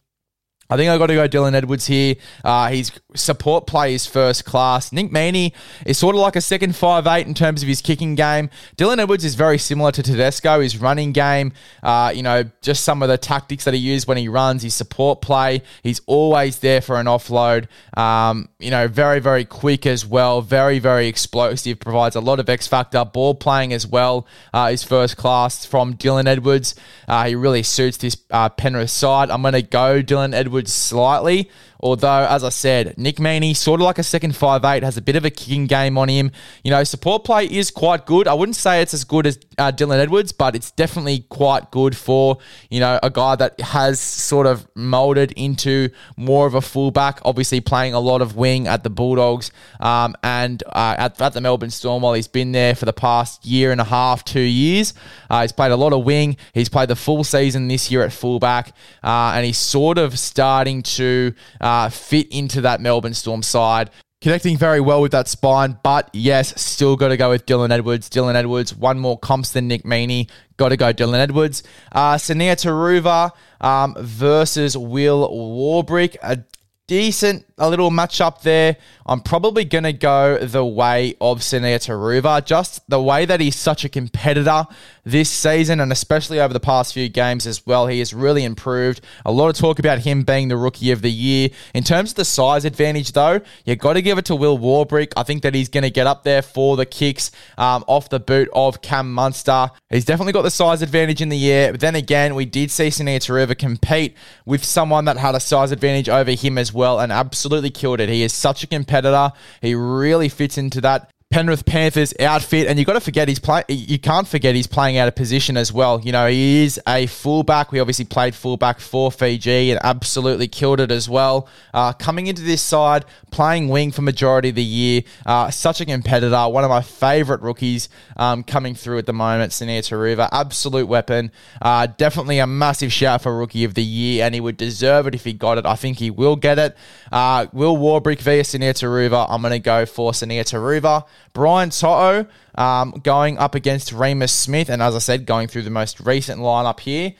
I 0.69 0.77
think 0.77 0.89
I 0.89 0.97
got 0.97 1.07
to 1.07 1.13
go 1.13 1.27
Dylan 1.27 1.53
Edwards 1.53 1.85
here. 1.85 2.15
Uh, 2.43 2.69
his 2.69 2.91
support 3.15 3.67
play 3.67 3.93
is 3.93 4.07
first 4.07 4.45
class. 4.45 4.91
Nick 4.91 5.11
Meaney 5.11 5.53
is 5.85 5.97
sort 5.99 6.15
of 6.15 6.21
like 6.21 6.35
a 6.35 6.41
second 6.41 6.75
five 6.75 7.05
eight 7.05 7.27
in 7.27 7.35
terms 7.35 7.61
of 7.61 7.67
his 7.67 7.81
kicking 7.81 8.15
game. 8.15 8.49
Dylan 8.75 8.97
Edwards 8.97 9.23
is 9.23 9.35
very 9.35 9.59
similar 9.59 9.91
to 9.91 10.01
Tedesco. 10.01 10.61
His 10.61 10.77
running 10.77 11.11
game, 11.11 11.53
uh, 11.83 12.11
you 12.15 12.23
know, 12.23 12.45
just 12.61 12.83
some 12.83 13.03
of 13.03 13.09
the 13.09 13.17
tactics 13.17 13.65
that 13.65 13.75
he 13.75 13.79
uses 13.79 14.07
when 14.07 14.17
he 14.17 14.27
runs. 14.27 14.63
His 14.63 14.73
support 14.73 15.21
play, 15.21 15.61
he's 15.83 16.01
always 16.07 16.59
there 16.59 16.81
for 16.81 16.99
an 16.99 17.05
offload. 17.05 17.67
Um, 17.95 18.49
you 18.59 18.71
know, 18.71 18.87
very 18.87 19.19
very 19.19 19.45
quick 19.45 19.85
as 19.85 20.03
well. 20.03 20.41
Very 20.41 20.79
very 20.79 21.07
explosive. 21.07 21.79
Provides 21.79 22.15
a 22.15 22.21
lot 22.21 22.39
of 22.39 22.49
X 22.49 22.67
factor. 22.67 23.05
Ball 23.05 23.35
playing 23.35 23.71
as 23.71 23.85
well 23.85 24.25
uh, 24.51 24.69
is 24.73 24.83
first 24.83 25.15
class 25.15 25.63
from 25.63 25.95
Dylan 25.95 26.25
Edwards. 26.25 26.73
Uh, 27.07 27.25
he 27.25 27.35
really 27.35 27.61
suits 27.61 27.97
this 27.97 28.17
uh, 28.31 28.49
Penrith 28.49 28.89
side. 28.89 29.29
I'm 29.29 29.43
going 29.43 29.53
to 29.53 29.61
go 29.61 30.01
Dylan 30.01 30.33
Edwards 30.33 30.54
slightly. 30.63 31.49
Although, 31.79 32.27
as 32.29 32.43
I 32.43 32.49
said, 32.49 32.97
Nick 32.97 33.17
Meaney, 33.17 33.55
sort 33.55 33.81
of 33.81 33.85
like 33.85 33.99
a 33.99 34.03
second 34.03 34.35
five 34.35 34.63
eight, 34.65 34.83
has 34.83 34.97
a 34.97 35.01
bit 35.01 35.15
of 35.15 35.25
a 35.25 35.29
kicking 35.29 35.67
game 35.67 35.97
on 35.97 36.09
him. 36.09 36.31
You 36.63 36.71
know, 36.71 36.83
support 36.83 37.23
play 37.23 37.45
is 37.45 37.71
quite 37.71 38.05
good. 38.05 38.27
I 38.27 38.33
wouldn't 38.33 38.55
say 38.55 38.81
it's 38.81 38.93
as 38.93 39.03
good 39.03 39.27
as 39.27 39.39
uh, 39.57 39.71
Dylan 39.71 39.97
Edwards, 39.97 40.31
but 40.31 40.55
it's 40.55 40.71
definitely 40.71 41.25
quite 41.29 41.71
good 41.71 41.95
for, 41.95 42.37
you 42.69 42.79
know, 42.79 42.99
a 43.03 43.09
guy 43.09 43.35
that 43.35 43.59
has 43.61 43.99
sort 43.99 44.47
of 44.47 44.67
molded 44.75 45.31
into 45.33 45.89
more 46.17 46.47
of 46.47 46.53
a 46.53 46.61
fullback, 46.61 47.19
obviously 47.23 47.61
playing 47.61 47.93
a 47.93 47.99
lot 47.99 48.21
of 48.21 48.35
wing 48.35 48.67
at 48.67 48.83
the 48.83 48.89
Bulldogs 48.89 49.51
um, 49.79 50.15
and 50.23 50.63
uh, 50.67 50.95
at, 50.97 51.19
at, 51.21 51.33
the 51.33 51.41
Melbourne 51.41 51.69
Storm 51.69 52.03
while 52.03 52.13
he's 52.13 52.27
been 52.27 52.51
there 52.51 52.75
for 52.75 52.85
the 52.85 52.93
past 52.93 53.45
year 53.45 53.71
and 53.71 53.81
a 53.81 53.85
half, 53.85 54.23
two 54.23 54.39
years. 54.39 54.93
Uh, 55.29 55.41
he's 55.41 55.51
played 55.51 55.71
a 55.71 55.75
lot 55.75 55.93
of 55.93 56.03
wing. 56.05 56.37
He's 56.53 56.69
played 56.69 56.89
the 56.89 56.95
full 56.95 57.23
season 57.23 57.67
this 57.67 57.91
year 57.91 58.03
at 58.03 58.13
fullback, 58.13 58.69
uh, 59.03 59.33
and 59.35 59.45
he's 59.45 59.57
sort 59.57 59.97
of 59.97 60.17
starting 60.17 60.83
to 60.83 61.33
uh, 61.65 61.89
fit 61.89 62.27
into 62.31 62.61
that 62.61 62.79
Melbourne 62.79 63.15
Storm 63.15 63.41
side. 63.41 63.89
Connecting 64.21 64.55
very 64.55 64.79
well 64.79 65.01
with 65.01 65.11
that 65.11 65.27
spine, 65.27 65.77
but 65.83 66.09
yes, 66.13 66.59
still 66.61 66.95
got 66.95 67.09
to 67.09 67.17
go 67.17 67.29
with 67.31 67.45
Dylan 67.45 67.71
Edwards. 67.71 68.09
Dylan 68.09 68.35
Edwards, 68.35 68.73
one 68.73 68.99
more 68.99 69.17
comps 69.19 69.51
than 69.51 69.67
Nick 69.67 69.83
Meaney. 69.83 70.29
Got 70.57 70.69
to 70.69 70.77
go 70.77 70.93
Dylan 70.93 71.19
Edwards. 71.19 71.63
Uh, 71.91 72.15
Sunia 72.15 72.55
Turuva 72.55 73.31
um, 73.61 73.95
versus 73.99 74.77
Will 74.77 75.27
Warbrick. 75.29 76.15
A 76.23 76.43
decent, 76.87 77.45
a 77.57 77.69
little 77.69 77.89
matchup 77.89 78.41
there. 78.41 78.75
I'm 79.05 79.21
probably 79.21 79.63
going 79.63 79.83
to 79.85 79.93
go 79.93 80.37
the 80.39 80.65
way 80.65 81.15
of 81.21 81.39
Sunia 81.39 81.77
Turuva. 81.77 82.43
Just 82.43 82.87
the 82.89 83.01
way 83.01 83.25
that 83.25 83.39
he's 83.39 83.55
such 83.55 83.85
a 83.85 83.89
competitor 83.89 84.65
this 85.05 85.29
season 85.29 85.79
and 85.79 85.91
especially 85.91 86.39
over 86.39 86.53
the 86.53 86.59
past 86.59 86.93
few 86.93 87.07
games 87.07 87.47
as 87.47 87.65
well. 87.65 87.87
He 87.87 87.99
has 87.99 88.13
really 88.13 88.43
improved. 88.43 89.01
A 89.25 89.31
lot 89.31 89.49
of 89.49 89.55
talk 89.55 89.79
about 89.79 89.99
him 89.99 90.23
being 90.23 90.47
the 90.47 90.57
rookie 90.57 90.91
of 90.91 91.01
the 91.01 91.11
year. 91.11 91.49
In 91.73 91.83
terms 91.83 92.11
of 92.11 92.15
the 92.15 92.25
size 92.25 92.65
advantage, 92.65 93.13
though, 93.13 93.39
you 93.63 93.75
got 93.75 93.93
to 93.93 94.01
give 94.01 94.17
it 94.17 94.25
to 94.25 94.35
Will 94.35 94.57
Warbrick. 94.57 95.13
I 95.15 95.23
think 95.23 95.43
that 95.43 95.53
he's 95.53 95.69
going 95.69 95.83
to 95.83 95.91
get 95.91 96.07
up 96.07 96.23
there 96.23 96.41
for 96.41 96.75
the 96.75 96.85
kicks 96.85 97.31
um, 97.57 97.85
off 97.87 98.09
the 98.09 98.19
boot 98.19 98.49
of 98.53 98.81
Cam 98.81 99.13
Munster. 99.13 99.69
He's 99.89 100.05
definitely 100.05 100.33
got 100.33 100.41
the 100.41 100.51
size 100.51 100.81
advantage 100.81 101.21
in 101.21 101.29
the 101.29 101.51
air. 101.51 101.71
But 101.71 101.79
then 101.79 101.95
again, 101.95 102.35
we 102.35 102.45
did 102.45 102.71
see 102.71 102.87
Sunia 102.87 103.19
Turuva 103.19 103.57
compete 103.57 104.15
with 104.45 104.65
someone 104.65 105.05
that 105.05 105.17
had 105.17 105.35
a 105.35 105.39
size 105.39 105.71
advantage 105.71 106.09
over 106.09 106.31
him 106.31 106.57
as 106.57 106.73
well 106.73 106.99
and 106.99 107.11
absolutely 107.11 107.44
killed 107.69 107.99
it. 107.99 108.09
He 108.09 108.23
is 108.23 108.33
such 108.33 108.63
a 108.63 108.67
competitor. 108.67 109.31
He 109.61 109.75
really 109.75 110.29
fits 110.29 110.57
into 110.57 110.81
that 110.81 111.11
Penrith 111.35 111.65
Panthers 111.65 112.13
outfit, 112.21 112.65
and 112.65 112.79
you 112.79 112.85
got 112.85 112.93
to 112.93 113.01
forget 113.01 113.27
he's 113.27 113.39
play. 113.39 113.61
You 113.67 113.99
can't 113.99 114.25
forget 114.25 114.55
he's 114.55 114.67
playing 114.67 114.95
out 114.95 115.09
of 115.09 115.15
position 115.15 115.57
as 115.57 115.69
well. 115.73 115.99
You 115.99 116.13
know 116.13 116.27
he 116.29 116.63
is 116.63 116.79
a 116.87 117.07
fullback. 117.07 117.73
We 117.73 117.81
obviously 117.81 118.05
played 118.05 118.33
fullback 118.33 118.79
for 118.79 119.11
Fiji 119.11 119.71
and 119.71 119.79
absolutely 119.83 120.47
killed 120.47 120.79
it 120.79 120.91
as 120.91 121.09
well. 121.09 121.49
Uh, 121.73 121.91
coming 121.91 122.27
into 122.27 122.41
this 122.41 122.61
side, 122.61 123.03
playing 123.31 123.67
wing 123.67 123.91
for 123.91 124.01
majority 124.01 124.47
of 124.47 124.55
the 124.55 124.63
year, 124.63 125.01
uh, 125.25 125.51
such 125.51 125.81
a 125.81 125.85
competitor. 125.85 126.47
One 126.47 126.63
of 126.63 126.69
my 126.69 126.81
favourite 126.81 127.41
rookies 127.41 127.89
um, 128.15 128.41
coming 128.41 128.73
through 128.73 128.99
at 128.99 129.05
the 129.05 129.11
moment, 129.11 129.51
Sunia 129.51 129.79
Turuva, 129.79 130.29
absolute 130.31 130.87
weapon. 130.87 131.33
Uh, 131.61 131.87
definitely 131.97 132.39
a 132.39 132.47
massive 132.47 132.93
shout 132.93 133.23
for 133.23 133.37
rookie 133.37 133.65
of 133.65 133.73
the 133.73 133.83
year, 133.83 134.23
and 134.23 134.33
he 134.33 134.39
would 134.39 134.55
deserve 134.55 135.05
it 135.05 135.13
if 135.13 135.25
he 135.25 135.33
got 135.33 135.57
it. 135.57 135.65
I 135.65 135.75
think 135.75 135.97
he 135.97 136.11
will 136.11 136.37
get 136.37 136.57
it. 136.59 136.77
Uh, 137.11 137.47
Will 137.51 137.75
Warbrick 137.75 138.19
via 138.19 138.43
Sunia 138.43 138.71
Turuva. 138.71 139.25
I'm 139.29 139.41
going 139.41 139.51
to 139.51 139.59
go 139.59 139.85
for 139.85 140.13
Sunia 140.13 140.45
Turuva. 140.45 141.05
Brian 141.33 141.69
To'o 141.69 142.27
um, 142.55 142.91
going 143.03 143.37
up 143.37 143.55
against 143.55 143.91
Remus 143.91 144.31
Smith, 144.31 144.69
and 144.69 144.81
as 144.81 144.95
I 144.95 144.99
said, 144.99 145.25
going 145.25 145.47
through 145.47 145.63
the 145.63 145.69
most 145.69 145.99
recent 145.99 146.39
lineup 146.39 146.79
here. 146.79 147.13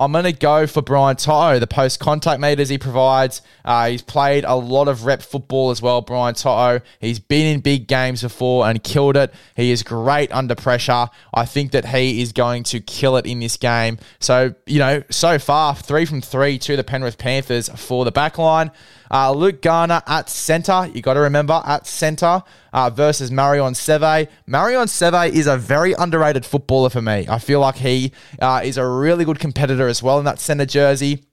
I'm 0.00 0.12
going 0.12 0.26
to 0.26 0.32
go 0.32 0.68
for 0.68 0.80
Brian 0.80 1.16
To'o, 1.16 1.58
the 1.58 1.66
post 1.66 1.98
contact 1.98 2.40
meters 2.40 2.68
he 2.68 2.78
provides. 2.78 3.42
Uh, 3.64 3.88
he's 3.88 4.00
played 4.00 4.44
a 4.44 4.54
lot 4.54 4.86
of 4.86 5.04
rep 5.04 5.22
football 5.22 5.70
as 5.70 5.82
well, 5.82 6.02
Brian 6.02 6.36
To'o. 6.36 6.80
He's 7.00 7.18
been 7.18 7.52
in 7.52 7.60
big 7.60 7.88
games 7.88 8.22
before 8.22 8.68
and 8.68 8.82
killed 8.84 9.16
it. 9.16 9.34
He 9.56 9.72
is 9.72 9.82
great 9.82 10.30
under 10.30 10.54
pressure. 10.54 11.08
I 11.34 11.46
think 11.46 11.72
that 11.72 11.86
he 11.86 12.22
is 12.22 12.30
going 12.30 12.62
to 12.64 12.80
kill 12.80 13.16
it 13.16 13.26
in 13.26 13.40
this 13.40 13.56
game. 13.56 13.98
So, 14.20 14.54
you 14.66 14.78
know, 14.78 15.02
so 15.10 15.36
far, 15.40 15.74
three 15.74 16.04
from 16.04 16.20
three 16.20 16.58
to 16.58 16.76
the 16.76 16.84
Penrith 16.84 17.18
Panthers 17.18 17.68
for 17.70 18.04
the 18.04 18.12
back 18.12 18.38
line. 18.38 18.70
Uh, 19.10 19.32
Luke 19.32 19.62
Garner 19.62 20.02
at 20.06 20.28
centre. 20.28 20.90
You 20.92 21.02
got 21.02 21.14
to 21.14 21.20
remember 21.20 21.62
at 21.64 21.86
centre 21.86 22.42
uh, 22.72 22.90
versus 22.90 23.30
Marion 23.30 23.74
Seve. 23.74 24.28
Marion 24.46 24.86
Seve 24.86 25.30
is 25.30 25.46
a 25.46 25.56
very 25.56 25.94
underrated 25.94 26.44
footballer 26.44 26.90
for 26.90 27.02
me. 27.02 27.26
I 27.28 27.38
feel 27.38 27.60
like 27.60 27.76
he 27.76 28.12
uh, 28.40 28.60
is 28.64 28.76
a 28.76 28.86
really 28.86 29.24
good 29.24 29.38
competitor 29.38 29.88
as 29.88 30.02
well 30.02 30.18
in 30.18 30.24
that 30.24 30.40
centre 30.40 30.66
jersey. 30.66 31.24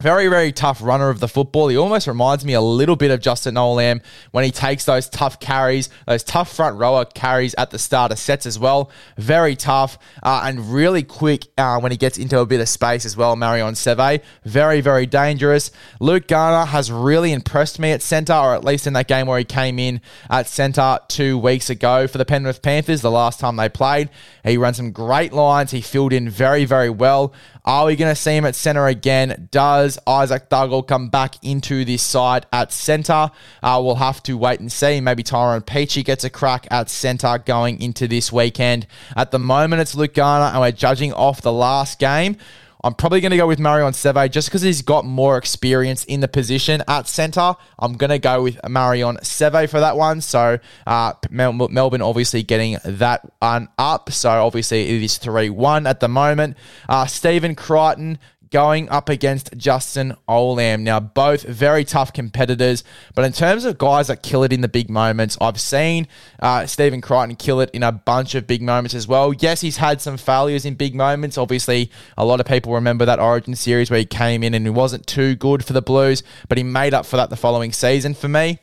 Very, 0.00 0.26
very 0.26 0.50
tough 0.50 0.82
runner 0.82 1.10
of 1.10 1.20
the 1.20 1.28
football. 1.28 1.68
He 1.68 1.76
almost 1.76 2.08
reminds 2.08 2.44
me 2.44 2.54
a 2.54 2.60
little 2.60 2.96
bit 2.96 3.12
of 3.12 3.20
Justin 3.20 3.54
Olam 3.54 4.02
when 4.32 4.42
he 4.42 4.50
takes 4.50 4.84
those 4.84 5.08
tough 5.08 5.38
carries, 5.38 5.90
those 6.08 6.24
tough 6.24 6.52
front 6.52 6.76
rower 6.76 7.04
carries 7.04 7.54
at 7.54 7.70
the 7.70 7.78
start 7.78 8.10
of 8.10 8.18
sets 8.18 8.44
as 8.44 8.58
well. 8.58 8.90
Very 9.16 9.54
tough 9.54 9.98
uh, 10.24 10.42
and 10.44 10.74
really 10.74 11.04
quick 11.04 11.46
uh, 11.56 11.78
when 11.78 11.92
he 11.92 11.98
gets 11.98 12.18
into 12.18 12.40
a 12.40 12.46
bit 12.46 12.60
of 12.60 12.68
space 12.68 13.04
as 13.04 13.16
well. 13.16 13.36
Marion 13.36 13.74
Seve, 13.74 14.20
very, 14.44 14.80
very 14.80 15.06
dangerous. 15.06 15.70
Luke 16.00 16.26
Garner 16.26 16.66
has 16.66 16.90
really 16.90 17.30
impressed 17.30 17.78
me 17.78 17.92
at 17.92 18.02
centre, 18.02 18.32
or 18.32 18.56
at 18.56 18.64
least 18.64 18.88
in 18.88 18.94
that 18.94 19.06
game 19.06 19.28
where 19.28 19.38
he 19.38 19.44
came 19.44 19.78
in 19.78 20.00
at 20.28 20.48
centre 20.48 20.98
two 21.06 21.38
weeks 21.38 21.70
ago 21.70 22.08
for 22.08 22.18
the 22.18 22.24
Penrith 22.24 22.60
Panthers, 22.60 23.02
the 23.02 23.10
last 23.12 23.38
time 23.38 23.54
they 23.54 23.68
played. 23.68 24.10
He 24.42 24.56
ran 24.56 24.74
some 24.74 24.90
great 24.90 25.32
lines. 25.32 25.70
He 25.70 25.80
filled 25.80 26.12
in 26.12 26.28
very, 26.28 26.64
very 26.64 26.90
well. 26.90 27.32
Are 27.64 27.86
we 27.86 27.94
going 27.94 28.12
to 28.12 28.20
see 28.20 28.36
him 28.36 28.44
at 28.44 28.56
centre 28.56 28.88
again? 28.88 29.48
Does 29.52 29.96
Isaac 30.04 30.50
Duggle 30.50 30.84
come 30.84 31.10
back 31.10 31.36
into 31.44 31.84
this 31.84 32.02
side 32.02 32.44
at 32.52 32.72
centre? 32.72 33.30
Uh, 33.62 33.80
we'll 33.84 33.94
have 33.94 34.20
to 34.24 34.36
wait 34.36 34.58
and 34.58 34.70
see. 34.70 35.00
Maybe 35.00 35.22
Tyrone 35.22 35.60
Peachey 35.60 36.04
gets 36.04 36.24
a 36.24 36.30
crack 36.30 36.66
at 36.72 36.90
centre 36.90 37.38
going 37.38 37.80
into 37.80 38.08
this 38.08 38.32
weekend. 38.32 38.88
At 39.16 39.30
the 39.30 39.38
moment, 39.38 39.80
it's 39.80 39.94
Luke 39.94 40.14
Garner, 40.14 40.46
and 40.46 40.60
we're 40.60 40.72
judging 40.72 41.12
off 41.12 41.40
the 41.40 41.52
last 41.52 42.00
game. 42.00 42.36
I'm 42.84 42.94
probably 42.94 43.20
going 43.20 43.30
to 43.30 43.36
go 43.36 43.46
with 43.46 43.60
Marion 43.60 43.92
Seve 43.92 44.30
just 44.30 44.48
because 44.48 44.62
he's 44.62 44.82
got 44.82 45.04
more 45.04 45.36
experience 45.38 46.04
in 46.04 46.20
the 46.20 46.26
position 46.26 46.82
at 46.88 47.06
centre. 47.06 47.54
I'm 47.78 47.92
going 47.92 48.10
to 48.10 48.18
go 48.18 48.42
with 48.42 48.58
Marion 48.68 49.18
Seve 49.18 49.70
for 49.70 49.78
that 49.78 49.96
one. 49.96 50.20
So 50.20 50.58
uh, 50.86 51.12
Mel- 51.30 51.52
Melbourne 51.68 52.02
obviously 52.02 52.42
getting 52.42 52.78
that 52.84 53.30
one 53.38 53.68
up. 53.78 54.10
So 54.10 54.30
obviously 54.30 54.96
it 54.96 55.02
is 55.02 55.18
3 55.18 55.50
1 55.50 55.86
at 55.86 56.00
the 56.00 56.08
moment. 56.08 56.56
Uh, 56.88 57.06
Stephen 57.06 57.54
Crichton 57.54 58.18
going 58.52 58.88
up 58.90 59.08
against 59.08 59.56
Justin 59.56 60.14
Olam. 60.28 60.82
Now, 60.82 61.00
both 61.00 61.42
very 61.42 61.84
tough 61.84 62.12
competitors, 62.12 62.84
but 63.14 63.24
in 63.24 63.32
terms 63.32 63.64
of 63.64 63.78
guys 63.78 64.06
that 64.06 64.22
kill 64.22 64.44
it 64.44 64.52
in 64.52 64.60
the 64.60 64.68
big 64.68 64.88
moments, 64.88 65.36
I've 65.40 65.60
seen 65.60 66.06
uh, 66.38 66.66
Stephen 66.66 67.00
Crichton 67.00 67.34
kill 67.34 67.60
it 67.60 67.70
in 67.70 67.82
a 67.82 67.90
bunch 67.90 68.34
of 68.36 68.46
big 68.46 68.62
moments 68.62 68.94
as 68.94 69.08
well. 69.08 69.32
Yes, 69.32 69.60
he's 69.60 69.78
had 69.78 70.00
some 70.00 70.16
failures 70.16 70.64
in 70.64 70.74
big 70.74 70.94
moments. 70.94 71.36
Obviously, 71.36 71.90
a 72.16 72.24
lot 72.24 72.38
of 72.38 72.46
people 72.46 72.74
remember 72.74 73.04
that 73.06 73.18
Origin 73.18 73.56
series 73.56 73.90
where 73.90 73.98
he 73.98 74.06
came 74.06 74.44
in 74.44 74.54
and 74.54 74.64
he 74.64 74.70
wasn't 74.70 75.06
too 75.06 75.34
good 75.34 75.64
for 75.64 75.72
the 75.72 75.82
Blues, 75.82 76.22
but 76.48 76.58
he 76.58 76.64
made 76.64 76.94
up 76.94 77.06
for 77.06 77.16
that 77.16 77.30
the 77.30 77.36
following 77.36 77.72
season 77.72 78.14
for 78.14 78.28
me. 78.28 78.58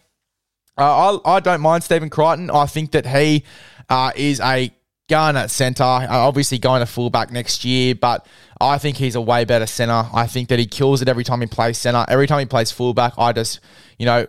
Uh, 0.78 1.20
I, 1.26 1.36
I 1.36 1.40
don't 1.42 1.62
mind 1.62 1.84
Stephen 1.84 2.10
Crichton. 2.10 2.50
I 2.50 2.66
think 2.66 2.92
that 2.92 3.06
he 3.06 3.44
uh, 3.90 4.12
is 4.16 4.40
a 4.40 4.72
gun 5.10 5.36
at 5.36 5.52
centre. 5.52 5.84
Uh, 5.84 6.08
obviously, 6.10 6.60
going 6.60 6.80
to 6.80 6.86
fullback 6.86 7.32
next 7.32 7.66
year, 7.66 7.96
but 7.96 8.26
I 8.62 8.78
think 8.78 8.98
he's 8.98 9.16
a 9.16 9.22
way 9.22 9.44
better 9.44 9.66
center. 9.66 10.08
I 10.14 10.28
think 10.28 10.50
that 10.50 10.60
he 10.60 10.66
kills 10.66 11.02
it 11.02 11.10
every 11.10 11.24
time 11.24 11.42
he 11.42 11.48
plays 11.48 11.78
center. 11.78 12.06
Every 12.08 12.28
time 12.28 12.40
he 12.40 12.46
plays 12.46 12.72
fullback, 12.72 13.14
I 13.18 13.34
just, 13.34 13.60
you 13.98 14.06
know, 14.06 14.28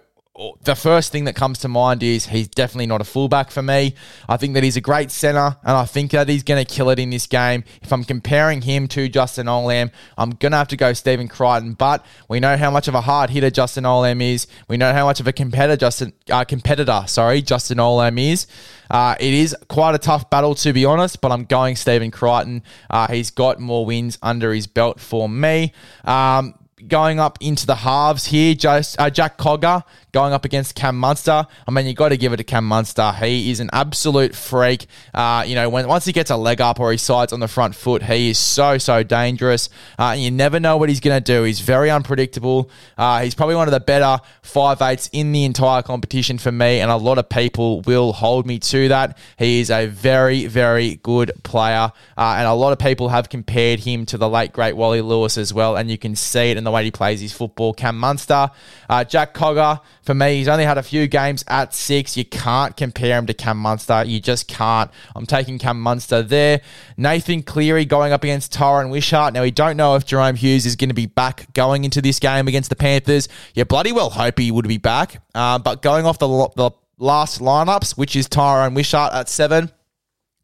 the 0.63 0.77
first 0.77 1.11
thing 1.11 1.25
that 1.25 1.35
comes 1.35 1.59
to 1.59 1.69
mind 1.69 2.03
is 2.03 2.27
he's 2.27 2.47
definitely 2.47 2.87
not 2.87 3.01
a 3.01 3.05
fullback 3.05 3.51
for 3.51 3.63
me. 3.63 3.95
I 4.29 4.37
think 4.37 4.55
that 4.55 4.63
he's 4.63 4.77
a 4.77 4.81
great 4.81 5.11
center, 5.11 5.57
and 5.65 5.77
I 5.77 5.85
think 5.85 6.13
that 6.13 6.29
he's 6.29 6.45
going 6.45 6.65
to 6.65 6.73
kill 6.73 6.89
it 6.91 7.01
in 7.01 7.11
this 7.11 7.27
game. 7.27 7.65
If 7.83 7.93
I'm 7.93 8.05
comparing 8.05 8.63
him 8.63 8.87
to 8.89 9.09
Justin 9.09 9.49
Olam, 9.49 9.91
I'm 10.17 10.31
going 10.31 10.53
to 10.53 10.59
have 10.59 10.69
to 10.69 10.77
go 10.77 10.93
Stephen 10.93 11.27
Crichton. 11.27 11.73
But 11.73 12.07
we 12.29 12.39
know 12.39 12.57
how 12.57 12.71
much 12.71 12.87
of 12.87 12.95
a 12.95 13.01
hard 13.01 13.31
hitter 13.31 13.51
Justin 13.51 13.85
Olam 13.85 14.23
is. 14.23 14.47
We 14.69 14.77
know 14.77 14.93
how 14.93 15.05
much 15.05 15.19
of 15.19 15.27
a 15.27 15.33
competitor 15.33 15.77
Justin 15.77 16.13
uh, 16.31 16.45
competitor, 16.45 17.03
sorry, 17.07 17.43
Justin 17.43 17.79
Olam 17.79 18.19
is. 18.19 18.47
Uh, 18.89 19.17
it 19.19 19.35
is 19.35 19.55
quite 19.69 19.95
a 19.95 19.99
tough 19.99 20.31
battle 20.31 20.55
to 20.55 20.73
be 20.73 20.85
honest, 20.85 21.21
but 21.21 21.33
I'm 21.33 21.45
going 21.45 21.75
Stephen 21.75 22.11
Crichton. 22.13 22.63
Uh, 22.89 23.09
he's 23.09 23.31
got 23.31 23.59
more 23.59 23.85
wins 23.85 24.17
under 24.23 24.53
his 24.53 24.69
belt 24.69 25.01
for 25.01 25.29
me. 25.29 25.73
Um, 26.05 26.55
going 26.87 27.21
up 27.21 27.39
into 27.41 27.67
the 27.67 27.75
halves 27.75 28.27
here. 28.27 28.55
Just, 28.55 29.01
uh, 29.01 29.11
Jack 29.11 29.39
Cogger 29.39 29.85
going 30.13 30.33
up 30.33 30.45
against 30.45 30.75
Cam 30.75 30.99
Munster. 30.99 31.47
I 31.67 31.71
mean, 31.71 31.87
you 31.87 31.95
got 31.95 32.11
to 32.11 32.17
give 32.17 32.33
it 32.33 32.39
to 32.39 32.45
Cam 32.45 32.67
Munster. 32.67 33.13
He 33.13 33.51
is 33.51 33.61
an 33.61 33.71
absolute 33.73 34.35
freak. 34.35 34.87
Uh, 35.15 35.45
you 35.47 35.55
know, 35.55 35.69
when 35.69 35.87
once 35.87 36.05
he 36.05 36.13
gets 36.13 36.31
a 36.31 36.37
leg 36.37 36.61
up 36.61 36.81
or 36.81 36.91
he 36.93 36.99
sides 36.99 37.33
on 37.33 37.41
the 37.41 37.49
front 37.49 37.75
foot, 37.75 38.03
he 38.03 38.31
is 38.31 38.39
so 38.39 38.79
so 38.79 39.03
dangerous. 39.03 39.69
Uh, 39.99 40.15
you 40.19 40.31
never 40.31 40.61
know 40.61 40.77
what 40.77 40.89
he's 40.89 41.01
going 41.01 41.23
to 41.23 41.25
do. 41.25 41.45
He's 41.45 41.61
very 41.61 41.91
unpredictable. 41.91 42.71
Uh, 42.99 43.23
he's 43.23 43.35
probably 43.35 43.55
one 43.55 43.69
of 43.69 43.73
the 43.73 43.81
better 43.81 44.19
five 44.43 44.83
eights 44.83 45.09
in 45.13 45.33
the 45.33 45.45
entire 45.45 45.83
competition 45.83 46.39
for 46.39 46.53
me, 46.53 46.81
and 46.81 46.91
a 46.91 46.97
lot 46.97 47.19
of 47.19 47.29
people 47.29 47.81
will 47.83 48.13
hold 48.13 48.47
me 48.47 48.59
to 48.59 48.89
that. 48.89 49.19
He 49.39 49.61
is 49.61 49.71
a 49.71 49.87
very 49.87 50.47
very 50.47 50.97
good 50.97 51.33
player, 51.43 51.93
uh, 52.17 52.35
and 52.39 52.47
a 52.47 52.55
lot 52.55 52.73
of 52.73 52.79
people 52.79 53.09
have 53.09 53.29
compared 53.29 53.81
him 53.81 54.07
to 54.07 54.19
the 54.19 54.29
late 54.29 54.53
great 54.53 54.77
Wally 54.77 55.01
Lewis 55.01 55.39
as 55.39 55.55
well, 55.55 55.77
and 55.77 55.91
you 55.91 55.99
can 55.99 56.17
see 56.17 56.51
it 56.51 56.57
in 56.57 56.65
the 56.65 56.71
way 56.71 56.85
he 56.85 56.91
plays 56.91 57.21
his 57.21 57.33
football. 57.33 57.73
Cam 57.73 57.99
Munster, 57.99 58.51
uh, 58.89 59.05
Jack 59.05 59.35
Cogger 59.35 59.81
for 60.03 60.15
me, 60.15 60.37
he's 60.37 60.49
only 60.49 60.65
had 60.65 60.79
a 60.79 60.83
few 60.83 61.07
games 61.07 61.45
at 61.47 61.75
six. 61.75 62.17
You 62.17 62.25
can't 62.25 62.77
compare 62.77 63.19
him 63.19 63.27
to 63.27 63.35
Cam 63.35 63.59
Munster. 63.59 64.05
You 64.05 64.21
just 64.21 64.49
can't. 64.49 64.91
I'm 65.15 65.27
taking 65.27 65.59
Cam 65.59 65.81
Munster 65.81 66.23
there. 66.23 66.63
Nathan 66.97 67.43
Cleary 67.43 67.85
going 67.85 68.13
up 68.13 68.25
against 68.25 68.53
Tyran 68.53 68.91
Wishart. 68.91 69.35
Now, 69.35 69.43
we 69.43 69.51
don't 69.51 69.77
know 69.77 69.97
if 69.97 70.07
Jahrome 70.07 70.37
Hughes 70.37 70.65
is 70.65 70.77
going 70.77 70.89
to 70.89 70.95
be 70.95 71.07
back 71.07 71.53
going 71.53 71.85
into 71.85 72.01
this 72.01 72.19
game 72.19 72.49
against 72.49 72.71
the 72.71 72.77
Panthers. 72.77 73.29
You 73.55 73.65
bloody 73.65 73.93
well 73.93 74.11
hope 74.11 74.39
he 74.39 74.51
would 74.51 74.67
be 74.67 74.79
back. 74.79 75.23
Uh, 75.35 75.59
but 75.59 75.83
going 75.83 76.07
off 76.07 76.19
the, 76.19 76.49
the 76.57 76.71
last 76.99 77.41
lineups, 77.41 77.99
which 77.99 78.17
is 78.17 78.27
Tyran 78.27 78.75
Wishart 78.75 79.13
at 79.13 79.29
seven, 79.29 79.71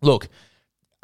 look, 0.03 0.29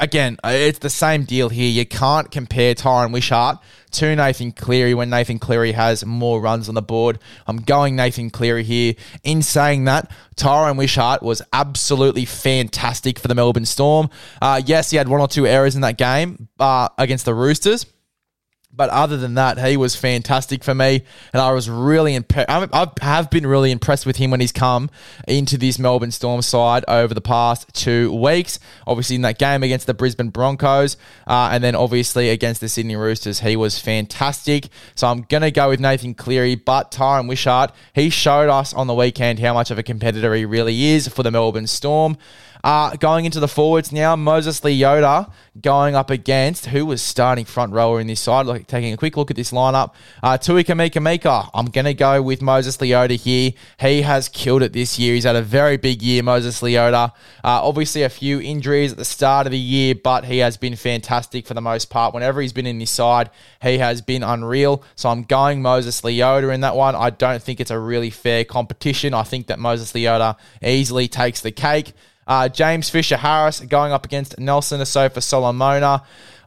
again, 0.03 0.37
uh, 0.43 0.49
it's 0.53 0.81
the 0.81 0.91
same 0.91 1.25
deal 1.25 1.49
here. 1.49 1.71
You 1.71 1.87
can't 1.87 2.31
compare 2.31 2.75
Tyran 2.75 3.13
Wishart 3.13 3.59
to 3.93 4.17
Nathan 4.17 4.51
Cleary 4.51 4.95
when 4.95 5.09
Nathan 5.11 5.39
Cleary 5.39 5.73
has 5.73 6.05
more 6.05 6.41
runs 6.41 6.69
on 6.69 6.75
the 6.75 6.83
board. 6.83 7.19
I'm 7.47 7.59
going 7.59 7.95
Nathan 7.95 8.31
Cleary 8.31 8.65
here. 8.65 8.95
In 9.23 9.43
saying 9.43 9.85
that, 9.85 10.11
Tyran 10.37 10.77
Wishart 10.77 11.23
was 11.23 11.41
absolutely 11.53 12.25
fantastic 12.25 13.19
for 13.19 13.29
the 13.29 13.35
Melbourne 13.35 13.65
Storm. 13.65 14.11
Uh, 14.41 14.61
yes, 14.65 14.91
he 14.91 14.97
had 14.97 15.09
one 15.09 15.21
or 15.21 15.29
two 15.29 15.47
errors 15.47 15.77
in 15.77 15.83
that 15.83 15.97
game 15.99 16.49
uh, 16.59 16.89
against 16.99 17.25
the 17.25 17.35
Roosters. 17.35 17.87
But 18.75 18.89
other 18.89 19.19
than 19.19 19.35
that, 19.35 19.59
he 19.59 19.77
was 19.77 19.95
fantastic 19.95 20.65
for 20.65 20.75
me, 20.75 21.03
and 21.35 21.43
I 21.43 21.53
was 21.53 21.69
really 21.69 22.15
impressed. 22.15 22.49
I 22.49 22.89
have 23.03 23.29
been 23.29 23.47
really 23.47 23.71
impressed 23.71 24.07
with 24.07 24.17
him 24.17 24.31
when 24.31 24.41
he's 24.41 24.51
come 24.51 24.89
into 25.29 25.59
this 25.59 25.79
Melbourne 25.79 26.11
Storm 26.11 26.41
side 26.41 26.83
over 26.89 27.13
the 27.13 27.21
past 27.21 27.75
two 27.75 28.11
weeks. 28.11 28.59
Obviously, 28.87 29.17
in 29.17 29.23
that 29.23 29.39
game 29.39 29.63
against 29.63 29.87
the 29.87 29.93
Brisbane 29.93 30.31
Broncos, 30.31 30.97
uh, 31.27 31.51
and 31.53 31.63
then 31.63 31.75
obviously 31.75 32.31
against 32.31 32.63
the 32.63 32.69
Sydney 32.69 32.97
Roosters, 32.97 33.41
he 33.41 33.57
was 33.57 33.79
fantastic. 33.79 34.69
So 34.95 35.07
I'm 35.07 35.27
gonna 35.29 35.51
go 35.51 35.69
with 35.69 35.79
Nathan 35.79 36.15
Cleary, 36.15 36.55
but 36.55 36.91
Tyran 36.91 37.29
Wishart, 37.29 37.73
he 37.95 38.09
showed 38.09 38.49
us 38.49 38.73
on 38.73 38.87
the 38.87 38.95
weekend 38.95 39.39
how 39.39 39.53
much 39.53 39.71
of 39.71 39.79
a 39.79 39.83
competitor 39.83 40.35
he 40.35 40.47
really 40.47 40.85
is 40.85 41.09
for 41.09 41.23
the 41.23 41.31
Melbourne 41.31 41.67
Storm. 41.67 42.17
Uh, 42.65 42.95
going 42.97 43.25
into 43.25 43.41
the 43.41 43.49
forwards 43.49 43.91
now, 43.91 44.15
Moses 44.15 44.61
Leota 44.61 45.31
going 45.61 45.95
up 45.95 46.11
against 46.11 46.67
who 46.67 46.87
was 46.87 47.03
starting 47.03 47.45
front 47.45 47.73
rower 47.73 48.01
in 48.01 48.07
this 48.07 48.21
side. 48.21 48.47
Look, 48.47 48.67
taking 48.67 48.93
a 48.93 48.97
quick 48.97 49.17
look 49.17 49.31
at 49.31 49.37
this 49.37 49.51
lineup, 49.51 49.95
uh, 50.23 50.39
Tui 50.39 50.63
Kamikamica. 50.63 51.51
I'm 51.53 51.67
going 51.67 51.87
to 51.87 51.95
go 51.95 52.23
with 52.23 52.41
Moses 52.41 52.77
Leota 52.77 53.17
here. 53.17 53.53
He 53.81 54.03
has 54.03 54.29
killed 54.29 54.63
it 54.63 54.73
this 54.73 54.99
year. 54.99 55.15
He's 55.15 55.25
had 55.25 55.37
a 55.37 55.43
very 55.43 55.77
big 55.77 56.03
year, 56.03 56.23
Moses 56.23 56.61
Leota. 56.63 57.11
Uh, 57.45 57.63
obviously, 57.63 58.03
a 58.03 58.09
few 58.09 58.41
injuries 58.41 58.93
at 58.93 58.99
the 58.99 59.05
start 59.05 59.47
of 59.47 59.51
the 59.51 59.59
year, 59.59 59.95
but 59.95 60.25
he 60.25 60.39
has 60.39 60.57
been 60.57 60.77
fantastic 60.77 61.47
for 61.47 61.55
the 61.55 61.61
most 61.61 61.91
part. 61.91 62.15
Whenever 62.15 62.41
he's 62.41 62.53
been 62.53 62.67
in 62.67 62.79
this 62.79 62.91
side, 62.91 63.31
he 63.61 63.79
has 63.79 64.01
been 64.01 64.23
unreal. 64.23 64.85
So 64.95 65.09
I'm 65.09 65.25
going 65.25 65.63
Moses 65.63 66.01
Leota 66.03 66.55
in 66.55 66.61
that 66.61 66.77
one. 66.77 66.95
I 66.95 67.11
don't 67.11 67.43
think 67.43 67.61
it's 67.61 67.71
a 67.71 67.79
really 67.79 68.11
fair 68.11 68.45
competition. 68.45 69.15
I 69.15 69.25
think 69.25 69.49
that 69.49 69.59
Moses 69.59 69.93
Leota 69.93 70.37
easily 70.63 71.09
takes 71.09 71.41
the 71.41 71.51
cake. 71.51 71.93
Uh, 72.27 72.49
James 72.49 72.89
Fisher 72.89 73.17
Harris 73.17 73.61
going 73.61 73.93
up 73.93 74.05
against 74.05 74.39
Nelson 74.39 74.81
Asofa 74.81 75.23
Solomona. 75.23 76.03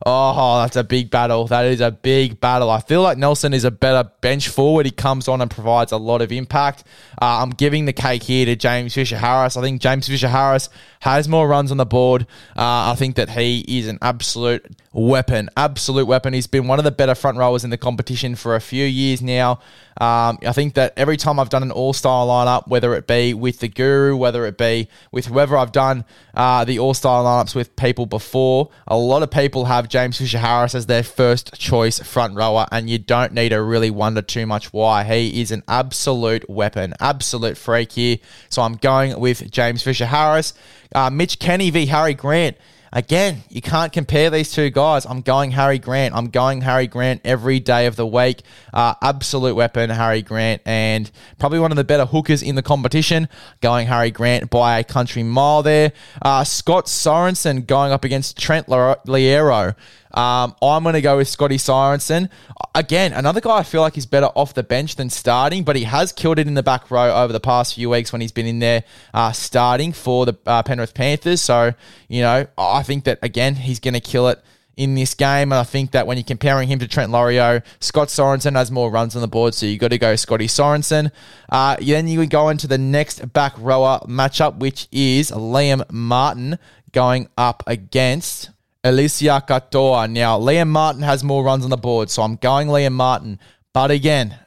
Oh, 0.05 0.61
that's 0.61 0.75
a 0.75 0.83
big 0.83 1.09
battle. 1.09 1.47
That 1.47 1.65
is 1.65 1.81
a 1.81 1.91
big 1.91 2.39
battle. 2.39 2.69
I 2.69 2.79
feel 2.81 3.01
like 3.01 3.17
Nelson 3.17 3.53
is 3.53 3.63
a 3.63 3.71
better 3.71 4.09
bench 4.21 4.49
forward. 4.49 4.85
He 4.85 4.91
comes 4.91 5.27
on 5.27 5.41
and 5.41 5.49
provides 5.49 5.91
a 5.91 5.97
lot 5.97 6.21
of 6.21 6.31
impact. 6.31 6.83
Uh, 7.21 7.41
I'm 7.41 7.51
giving 7.51 7.85
the 7.85 7.93
cake 7.93 8.23
here 8.23 8.45
to 8.45 8.55
James 8.55 8.93
Fisher 8.93 9.17
Harris. 9.17 9.55
I 9.55 9.61
think 9.61 9.81
James 9.81 10.07
Fisher 10.07 10.27
Harris 10.27 10.69
has 10.99 11.29
more 11.29 11.47
runs 11.47 11.71
on 11.71 11.77
the 11.77 11.85
board. 11.85 12.23
Uh, 12.57 12.91
I 12.91 12.95
think 12.97 13.15
that 13.15 13.29
he 13.29 13.59
is 13.67 13.87
an 13.87 13.99
absolute 14.01 14.65
weapon. 14.91 15.49
Absolute 15.55 16.07
weapon. 16.07 16.33
He's 16.33 16.47
been 16.47 16.67
one 16.67 16.79
of 16.79 16.85
the 16.85 16.91
better 16.91 17.15
front 17.15 17.37
rowers 17.37 17.63
in 17.63 17.69
the 17.69 17.77
competition 17.77 18.35
for 18.35 18.55
a 18.55 18.61
few 18.61 18.85
years 18.85 19.21
now. 19.21 19.59
Um, 20.01 20.39
I 20.45 20.51
think 20.51 20.73
that 20.73 20.93
every 20.97 21.15
time 21.15 21.39
I've 21.39 21.49
done 21.49 21.63
an 21.63 21.71
all 21.71 21.93
star 21.93 22.25
lineup, 22.25 22.67
whether 22.67 22.93
it 22.95 23.07
be 23.07 23.33
with 23.33 23.59
the 23.59 23.69
Guru, 23.69 24.17
whether 24.17 24.45
it 24.45 24.57
be 24.57 24.89
with 25.11 25.27
whoever 25.27 25.57
I've 25.57 25.71
done 25.71 26.03
uh, 26.33 26.65
the 26.65 26.79
all 26.79 26.93
star 26.93 27.23
lineups 27.23 27.55
with 27.55 27.75
people 27.75 28.05
before, 28.05 28.69
a 28.87 28.97
lot 28.97 29.23
of 29.23 29.31
people 29.31 29.65
have 29.65 29.84
James 29.85 30.17
Fisher 30.17 30.39
Harris 30.39 30.75
as 30.75 30.85
their 30.85 31.03
first 31.03 31.53
choice 31.59 31.99
front 31.99 32.35
rower, 32.35 32.65
and 32.71 32.89
you 32.89 32.97
don't 32.97 33.33
need 33.33 33.49
to 33.49 33.61
really 33.61 33.89
wonder 33.89 34.21
too 34.21 34.45
much 34.45 34.73
why. 34.73 35.03
He 35.03 35.41
is 35.41 35.51
an 35.51 35.63
absolute 35.67 36.49
weapon, 36.49 36.93
absolute 36.99 37.57
freak 37.57 37.93
here. 37.93 38.17
So 38.49 38.61
I'm 38.61 38.75
going 38.75 39.19
with 39.19 39.49
James 39.51 39.83
Fisher 39.83 40.05
Harris. 40.05 40.53
Uh, 40.93 41.09
Mitch 41.09 41.39
Kenny 41.39 41.69
v. 41.69 41.85
Harry 41.85 42.13
Grant. 42.13 42.57
Again, 42.95 43.43
you 43.49 43.61
can't 43.61 43.91
compare 43.91 44.29
these 44.29 44.53
two 44.53 44.69
guys. 44.69 45.05
I'm 45.05 45.19
going 45.19 45.51
Harry 45.51 45.79
Grant. 45.79 46.15
I'm 46.15 46.29
going 46.29 46.61
Harry 46.61 46.87
Grant 46.87 47.19
every 47.25 47.59
day 47.59 47.87
of 47.87 47.97
the 47.97 48.07
week. 48.07 48.41
Uh, 48.73 48.93
absolute 49.01 49.53
weapon, 49.53 49.89
Harry 49.89 50.21
Grant, 50.21 50.61
and 50.65 51.11
probably 51.37 51.59
one 51.59 51.73
of 51.73 51.75
the 51.75 51.83
better 51.83 52.05
hookers 52.05 52.41
in 52.41 52.55
the 52.55 52.63
competition. 52.63 53.27
Going 53.59 53.87
Harry 53.87 54.11
Grant 54.11 54.49
by 54.49 54.79
a 54.79 54.83
country 54.85 55.23
mile 55.23 55.61
there. 55.61 55.91
Uh, 56.21 56.45
Scott 56.45 56.85
Sorensen 56.85 57.67
going 57.67 57.91
up 57.91 58.05
against 58.05 58.37
Trent 58.37 58.67
Loiero. 58.67 59.75
Um, 60.15 60.55
I'm 60.62 60.81
going 60.84 60.93
to 60.93 61.01
go 61.01 61.17
with 61.17 61.27
Scotty 61.27 61.57
Sorensen. 61.57 62.29
Again, 62.74 63.13
another 63.13 63.41
guy 63.41 63.57
I 63.57 63.63
feel 63.63 63.81
like 63.81 63.95
he's 63.95 64.05
better 64.05 64.27
off 64.27 64.53
the 64.53 64.63
bench 64.63 64.95
than 64.95 65.10
starting, 65.10 65.63
but 65.63 65.75
he 65.75 65.84
has 65.84 66.12
killed 66.12 66.39
it 66.39 66.48
in 66.48 66.53
the 66.53 66.63
back 66.63 66.89
row 66.89 67.13
over 67.13 67.34
the 67.34 67.39
past 67.39 67.75
few 67.75 67.89
weeks 67.89 68.12
when 68.12 68.22
he's 68.22 68.31
been 68.31 68.48
in 68.48 68.60
there 68.60 68.84
uh, 69.13 69.31
starting 69.34 69.91
for 69.91 70.25
the 70.25 70.38
uh, 70.45 70.63
Penrith 70.63 70.93
Panthers. 70.93 71.41
So, 71.41 71.74
you 72.07 72.22
know, 72.22 72.48
I 72.57 72.81
think 72.84 73.03
that, 73.03 73.19
again, 73.22 73.55
he's 73.55 73.79
going 73.79 73.93
to 73.93 74.00
kill 74.00 74.29
it 74.29 74.41
in 74.77 74.95
this 74.95 75.13
game. 75.13 75.51
And 75.51 75.55
I 75.55 75.63
think 75.63 75.91
that 75.91 76.07
when 76.07 76.17
you're 76.17 76.24
comparing 76.24 76.67
him 76.67 76.79
to 76.79 76.88
Trent 76.88 77.12
Loiero, 77.12 77.63
Scott 77.79 78.10
Sorensen 78.10 78.55
has 78.55 78.72
more 78.72 78.89
runs 78.89 79.15
on 79.15 79.22
the 79.22 79.27
board, 79.27 79.53
so 79.53 79.65
you 79.65 79.77
got 79.77 79.89
to 79.89 79.98
go 79.98 80.15
Scotty 80.15 80.48
Sorensen. 80.48 81.12
Uh, 81.50 81.75
then 81.81 82.07
you 82.07 82.19
would 82.19 82.29
go 82.29 82.50
into 82.50 82.67
the 82.67 82.77
next 82.77 83.34
back 83.34 83.53
rower 83.57 84.00
matchup, 84.07 84.57
which 84.57 84.88
is 84.91 85.31
Liam 85.31 85.89
Martin 85.91 86.57
going 86.91 87.27
up 87.38 87.63
against 87.67 88.51
Eliesa 88.85 89.43
Katoa. 89.45 90.07
Now, 90.07 90.39
Liam 90.39 90.67
Martin 90.67 91.01
has 91.01 91.23
more 91.23 91.43
runs 91.43 91.63
on 91.63 91.71
the 91.71 91.77
board, 91.77 92.11
so 92.11 92.21
I'm 92.21 92.35
going 92.35 92.67
Liam 92.67 92.93
Martin. 92.93 93.39
But 93.73 93.89
again, 93.89 94.37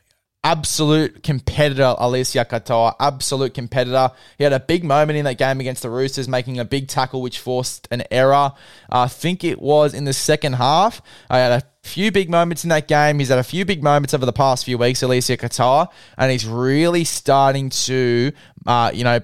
absolute 0.45 1.25
competitor, 1.25 1.97
Eliesa 1.99 2.49
Katoa, 2.49 2.95
absolute 3.01 3.53
competitor. 3.53 4.13
He 4.39 4.45
had 4.45 4.53
a 4.53 4.61
big 4.61 4.85
moment 4.85 5.19
in 5.19 5.25
that 5.25 5.39
game 5.39 5.59
against 5.59 5.83
the 5.83 5.91
Roosters, 5.91 6.29
making 6.29 6.61
a 6.61 6.65
big 6.65 6.87
tackle 6.87 7.21
which 7.21 7.41
forced 7.41 7.89
an 7.91 8.05
error. 8.13 8.53
I 8.89 9.09
think 9.09 9.43
it 9.43 9.61
was 9.61 9.93
in 9.93 10.05
the 10.05 10.13
second 10.13 10.53
half. 10.53 11.03
I 11.29 11.39
had 11.39 11.51
a 11.51 11.63
few 11.83 12.13
big 12.13 12.31
moments 12.31 12.63
in 12.63 12.71
that 12.71 12.87
game. 12.87 13.19
He's 13.19 13.31
had 13.31 13.41
a 13.41 13.45
few 13.45 13.65
big 13.65 13.83
moments 13.83 14.15
over 14.15 14.25
the 14.25 14.33
past 14.33 14.65
few 14.65 14.79
weeks, 14.79 15.01
Eliesa 15.01 15.37
Katoa, 15.37 15.89
and 16.17 16.31
he's 16.31 16.47
really 16.47 17.03
starting 17.03 17.71
to, 17.71 18.31
uh, 18.69 18.93
you 18.95 19.03
know, 19.03 19.19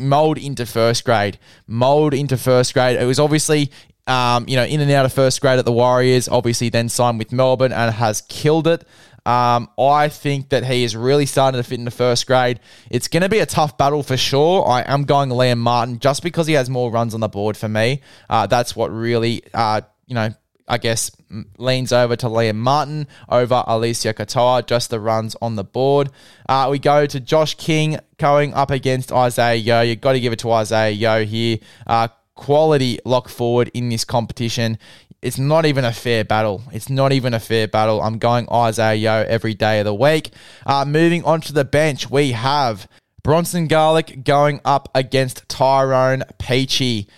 mold 0.00 0.36
into 0.36 0.66
first 0.66 1.04
grade. 1.04 1.38
Mold 1.66 2.12
into 2.12 2.36
first 2.36 2.74
grade. 2.74 3.00
It 3.00 3.06
was 3.06 3.18
obviously 3.18 3.70
um, 4.08 4.46
you 4.48 4.56
know, 4.56 4.64
in 4.64 4.80
and 4.80 4.90
out 4.90 5.04
of 5.04 5.12
first 5.12 5.40
grade 5.40 5.58
at 5.58 5.64
the 5.64 5.72
Warriors, 5.72 6.28
obviously 6.28 6.70
then 6.70 6.88
signed 6.88 7.18
with 7.18 7.32
Melbourne 7.32 7.72
and 7.72 7.94
has 7.94 8.22
killed 8.22 8.66
it. 8.66 8.84
Um, 9.26 9.68
I 9.78 10.08
think 10.08 10.48
that 10.48 10.64
he 10.64 10.84
is 10.84 10.96
really 10.96 11.26
starting 11.26 11.60
to 11.60 11.62
fit 11.62 11.78
into 11.78 11.90
first 11.90 12.26
grade. 12.26 12.60
It's 12.90 13.08
going 13.08 13.22
to 13.22 13.28
be 13.28 13.40
a 13.40 13.46
tough 13.46 13.76
battle 13.76 14.02
for 14.02 14.16
sure. 14.16 14.66
I 14.66 14.80
am 14.82 15.04
going 15.04 15.28
Liam 15.28 15.58
Martin 15.58 15.98
just 15.98 16.22
because 16.22 16.46
he 16.46 16.54
has 16.54 16.70
more 16.70 16.90
runs 16.90 17.12
on 17.12 17.20
the 17.20 17.28
board 17.28 17.54
for 17.56 17.68
me. 17.68 18.00
Uh, 18.30 18.46
that's 18.46 18.74
what 18.74 18.90
really, 18.90 19.42
uh, 19.52 19.82
you 20.06 20.14
know, 20.14 20.30
I 20.66 20.78
guess 20.78 21.10
leans 21.58 21.92
over 21.92 22.16
to 22.16 22.26
Liam 22.26 22.56
Martin 22.56 23.06
over 23.28 23.64
Eliesa 23.66 24.14
Katoa, 24.14 24.66
just 24.66 24.88
the 24.88 25.00
runs 25.00 25.36
on 25.42 25.56
the 25.56 25.64
board. 25.64 26.10
Uh, 26.48 26.68
we 26.70 26.78
go 26.78 27.04
to 27.04 27.20
Josh 27.20 27.54
King 27.54 27.98
going 28.16 28.54
up 28.54 28.70
against 28.70 29.12
Isaah 29.12 29.56
Yeo. 29.56 29.82
You've 29.82 30.00
got 30.00 30.12
to 30.12 30.20
give 30.20 30.32
it 30.32 30.38
to 30.40 30.50
Isaah 30.50 30.90
Yeo 30.90 31.24
here. 31.24 31.58
Uh, 31.86 32.08
quality 32.38 33.00
lock 33.04 33.28
forward 33.28 33.68
in 33.74 33.88
this 33.88 34.04
competition. 34.04 34.78
It's 35.20 35.38
not 35.38 35.66
even 35.66 35.84
a 35.84 35.92
fair 35.92 36.24
battle. 36.24 36.62
It's 36.72 36.88
not 36.88 37.12
even 37.12 37.34
a 37.34 37.40
fair 37.40 37.66
battle. 37.66 38.00
I'm 38.00 38.18
going 38.18 38.48
Isaah 38.48 38.94
Yeo 38.94 39.26
every 39.28 39.54
day 39.54 39.80
of 39.80 39.84
the 39.84 39.92
week. 39.92 40.30
Uh, 40.64 40.84
moving 40.84 41.24
on 41.24 41.40
to 41.42 41.52
the 41.52 41.64
bench, 41.64 42.08
we 42.08 42.30
have 42.30 42.88
Bronson 43.24 43.66
Garlick 43.66 44.22
going 44.22 44.60
up 44.64 44.88
against 44.94 45.48
Tyrone 45.48 46.22
Peachey. 46.38 47.08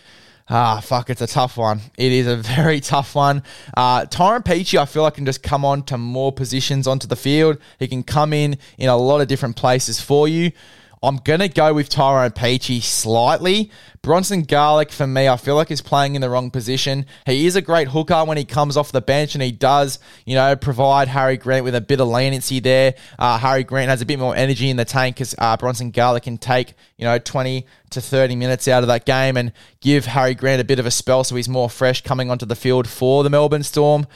Ah, 0.49 0.81
fuck, 0.81 1.11
it's 1.11 1.21
a 1.21 1.27
tough 1.27 1.59
one. 1.59 1.83
It 1.99 2.11
is 2.11 2.27
a 2.27 2.37
very 2.57 2.81
tough 2.81 3.15
one. 3.15 3.43
Uh, 3.77 4.07
Tyrone 4.07 4.43
Peachey, 4.43 4.79
I 4.79 4.87
feel 4.87 5.03
like 5.03 5.15
can 5.15 5.27
just 5.27 5.43
come 5.43 5.67
on 5.67 5.83
to 5.85 5.99
more 5.99 6.33
positions 6.33 6.87
onto 6.87 7.07
the 7.07 7.15
field. 7.15 7.59
He 7.79 7.87
can 7.87 8.03
come 8.03 8.33
in 8.33 8.57
in 8.79 8.89
a 8.89 8.97
lot 8.97 9.21
of 9.21 9.29
different 9.29 9.57
places 9.57 10.01
for 10.01 10.27
you. 10.27 10.53
I'm 11.03 11.17
going 11.17 11.41
to 11.41 11.49
go 11.49 11.73
with 11.73 11.89
Tyrone 11.89 12.33
Peachey 12.33 12.83
slightly. 12.83 13.71
Bronson 14.03 14.43
Garlick, 14.43 14.93
for 14.93 15.07
me, 15.07 15.29
I 15.29 15.39
feel 15.39 15.55
like 15.55 15.69
he's 15.69 15.81
playing 15.81 16.15
in 16.15 16.21
the 16.21 16.29
wrong 16.29 16.51
position. 16.51 17.07
He 17.25 17.47
is 17.47 17.57
a 17.57 17.63
great 17.63 17.89
hooker 17.89 18.23
when 18.27 18.37
he 18.37 18.45
comes 18.45 18.77
off 18.77 18.93
the 18.93 19.01
bench 19.01 19.35
and 19.35 19.43
he 19.43 19.51
does, 19.51 19.99
you 20.27 20.35
know, 20.35 20.55
provide 20.57 21.09
Harry 21.09 21.39
Grant 21.39 21.65
with 21.65 21.75
a 21.75 21.81
bit 21.81 22.01
of 22.01 22.09
leniency 22.09 22.61
there. 22.61 22.95
Uh, 23.19 23.39
Harry 23.39 23.65
Grant 23.65 23.89
has 23.89 24.03
a 24.03 24.07
bit 24.07 24.19
more 24.19 24.37
energy 24.37 24.69
in 24.69 24.77
the 24.77 24.85
tank 24.85 25.17
because 25.17 25.35
uh, 25.39 25.57
Bronson 25.57 25.91
Garlick 25.91 26.25
can 26.25 26.37
take, 26.37 26.75
you 26.99 27.07
know, 27.07 27.19
20 27.19 27.65
to 27.91 28.01
30 28.03 28.37
minutes 28.37 28.69
out 28.69 28.83
of 28.83 28.89
that 28.89 29.07
game 29.07 29.39
and 29.39 29.53
give 29.81 30.05
Harry 30.05 30.35
Grant 30.35 30.61
a 30.61 30.65
bit 30.65 30.79
of 30.79 30.85
a 30.85 30.91
spell 30.91 31.25
so 31.25 31.35
he's 31.35 31.49
more 31.49 31.71
fresh 31.71 32.03
coming 32.03 32.31
onto 32.31 32.45
the 32.45 32.57
field 32.57 32.87
for 32.87 33.25
the 33.25 33.31
Melbourne 33.31 33.63
Storm. 33.63 34.07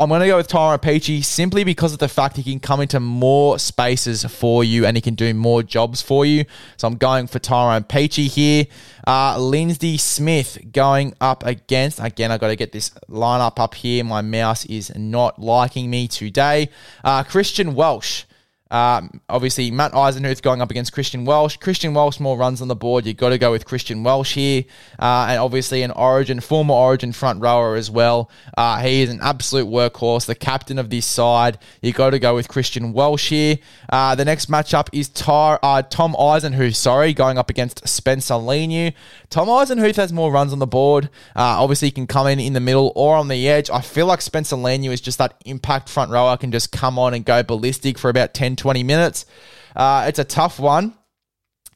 I'm 0.00 0.08
going 0.08 0.22
to 0.22 0.26
go 0.26 0.38
with 0.38 0.48
Tyrone 0.48 0.80
Peachey 0.80 1.22
simply 1.22 1.62
because 1.62 1.92
of 1.92 2.00
the 2.00 2.08
fact 2.08 2.36
he 2.36 2.42
can 2.42 2.58
come 2.58 2.80
into 2.80 2.98
more 2.98 3.60
spaces 3.60 4.24
for 4.24 4.64
you 4.64 4.84
and 4.86 4.96
he 4.96 5.00
can 5.00 5.14
do 5.14 5.32
more 5.34 5.62
jobs 5.62 6.02
for 6.02 6.26
you. 6.26 6.46
So 6.76 6.88
I'm 6.88 6.96
going 6.96 7.28
for 7.28 7.38
Tyrone 7.38 7.84
Peachey 7.84 8.26
here. 8.26 8.64
Uh, 9.06 9.38
Lindsay 9.38 9.96
Smith 9.96 10.58
going 10.72 11.14
up 11.20 11.46
against, 11.46 12.00
again, 12.00 12.32
I've 12.32 12.40
got 12.40 12.48
to 12.48 12.56
get 12.56 12.72
this 12.72 12.90
lineup 13.08 13.60
up 13.60 13.74
here. 13.74 14.02
My 14.02 14.20
mouse 14.20 14.64
is 14.64 14.92
not 14.96 15.38
liking 15.38 15.88
me 15.90 16.08
today. 16.08 16.70
Uh, 17.04 17.22
Christian 17.22 17.76
Welch. 17.76 18.26
Um, 18.70 19.20
obviously, 19.28 19.70
Matt 19.70 19.92
Eisenhuth 19.92 20.42
going 20.42 20.60
up 20.60 20.70
against 20.70 20.92
Christian 20.92 21.24
Welch. 21.24 21.60
Christian 21.60 21.94
Welch 21.94 22.18
more 22.18 22.36
runs 22.36 22.62
on 22.62 22.68
the 22.68 22.74
board. 22.74 23.06
You've 23.06 23.18
got 23.18 23.28
to 23.28 23.38
go 23.38 23.50
with 23.50 23.66
Christian 23.66 24.02
Welch 24.02 24.30
here. 24.30 24.64
Uh, 24.98 25.26
and 25.28 25.38
obviously, 25.38 25.82
an 25.82 25.90
Origin, 25.90 26.40
former 26.40 26.74
Origin 26.74 27.12
front 27.12 27.40
rower 27.40 27.76
as 27.76 27.90
well. 27.90 28.30
Uh, 28.56 28.80
he 28.80 29.02
is 29.02 29.10
an 29.10 29.20
absolute 29.22 29.66
workhorse, 29.66 30.26
the 30.26 30.34
captain 30.34 30.78
of 30.78 30.90
this 30.90 31.06
side. 31.06 31.58
You've 31.82 31.94
got 31.94 32.10
to 32.10 32.18
go 32.18 32.34
with 32.34 32.48
Christian 32.48 32.92
Welch 32.92 33.22
here. 33.24 33.58
Uh, 33.90 34.14
the 34.14 34.24
next 34.24 34.50
matchup 34.50 34.88
is 34.92 35.10
uh, 35.26 35.82
Tom 35.82 36.14
Eisenhuth, 36.14 36.76
sorry, 36.76 37.12
going 37.12 37.38
up 37.38 37.50
against 37.50 37.86
Spencer 37.86 38.34
Leniu. 38.34 38.92
Tom 39.30 39.48
Eisenhuth 39.48 39.96
has 39.96 40.12
more 40.12 40.32
runs 40.32 40.52
on 40.52 40.58
the 40.58 40.66
board. 40.66 41.10
Uh, 41.36 41.60
obviously, 41.60 41.88
he 41.88 41.92
can 41.92 42.06
come 42.06 42.26
in 42.26 42.40
in 42.40 42.54
the 42.54 42.60
middle 42.60 42.92
or 42.96 43.16
on 43.16 43.28
the 43.28 43.48
edge. 43.48 43.68
I 43.70 43.82
feel 43.82 44.06
like 44.06 44.22
Spencer 44.22 44.56
Leniu 44.56 44.90
is 44.90 45.00
just 45.00 45.18
that 45.18 45.40
impact 45.44 45.88
front 45.88 46.10
rower, 46.10 46.36
can 46.36 46.50
just 46.50 46.72
come 46.72 46.98
on 46.98 47.14
and 47.14 47.24
go 47.24 47.42
ballistic 47.42 47.98
for 47.98 48.08
about 48.08 48.32
10 48.34 48.53
20 48.56 48.82
minutes. 48.82 49.26
Uh, 49.74 50.04
it's 50.08 50.18
a 50.18 50.24
tough 50.24 50.58
one. 50.58 50.94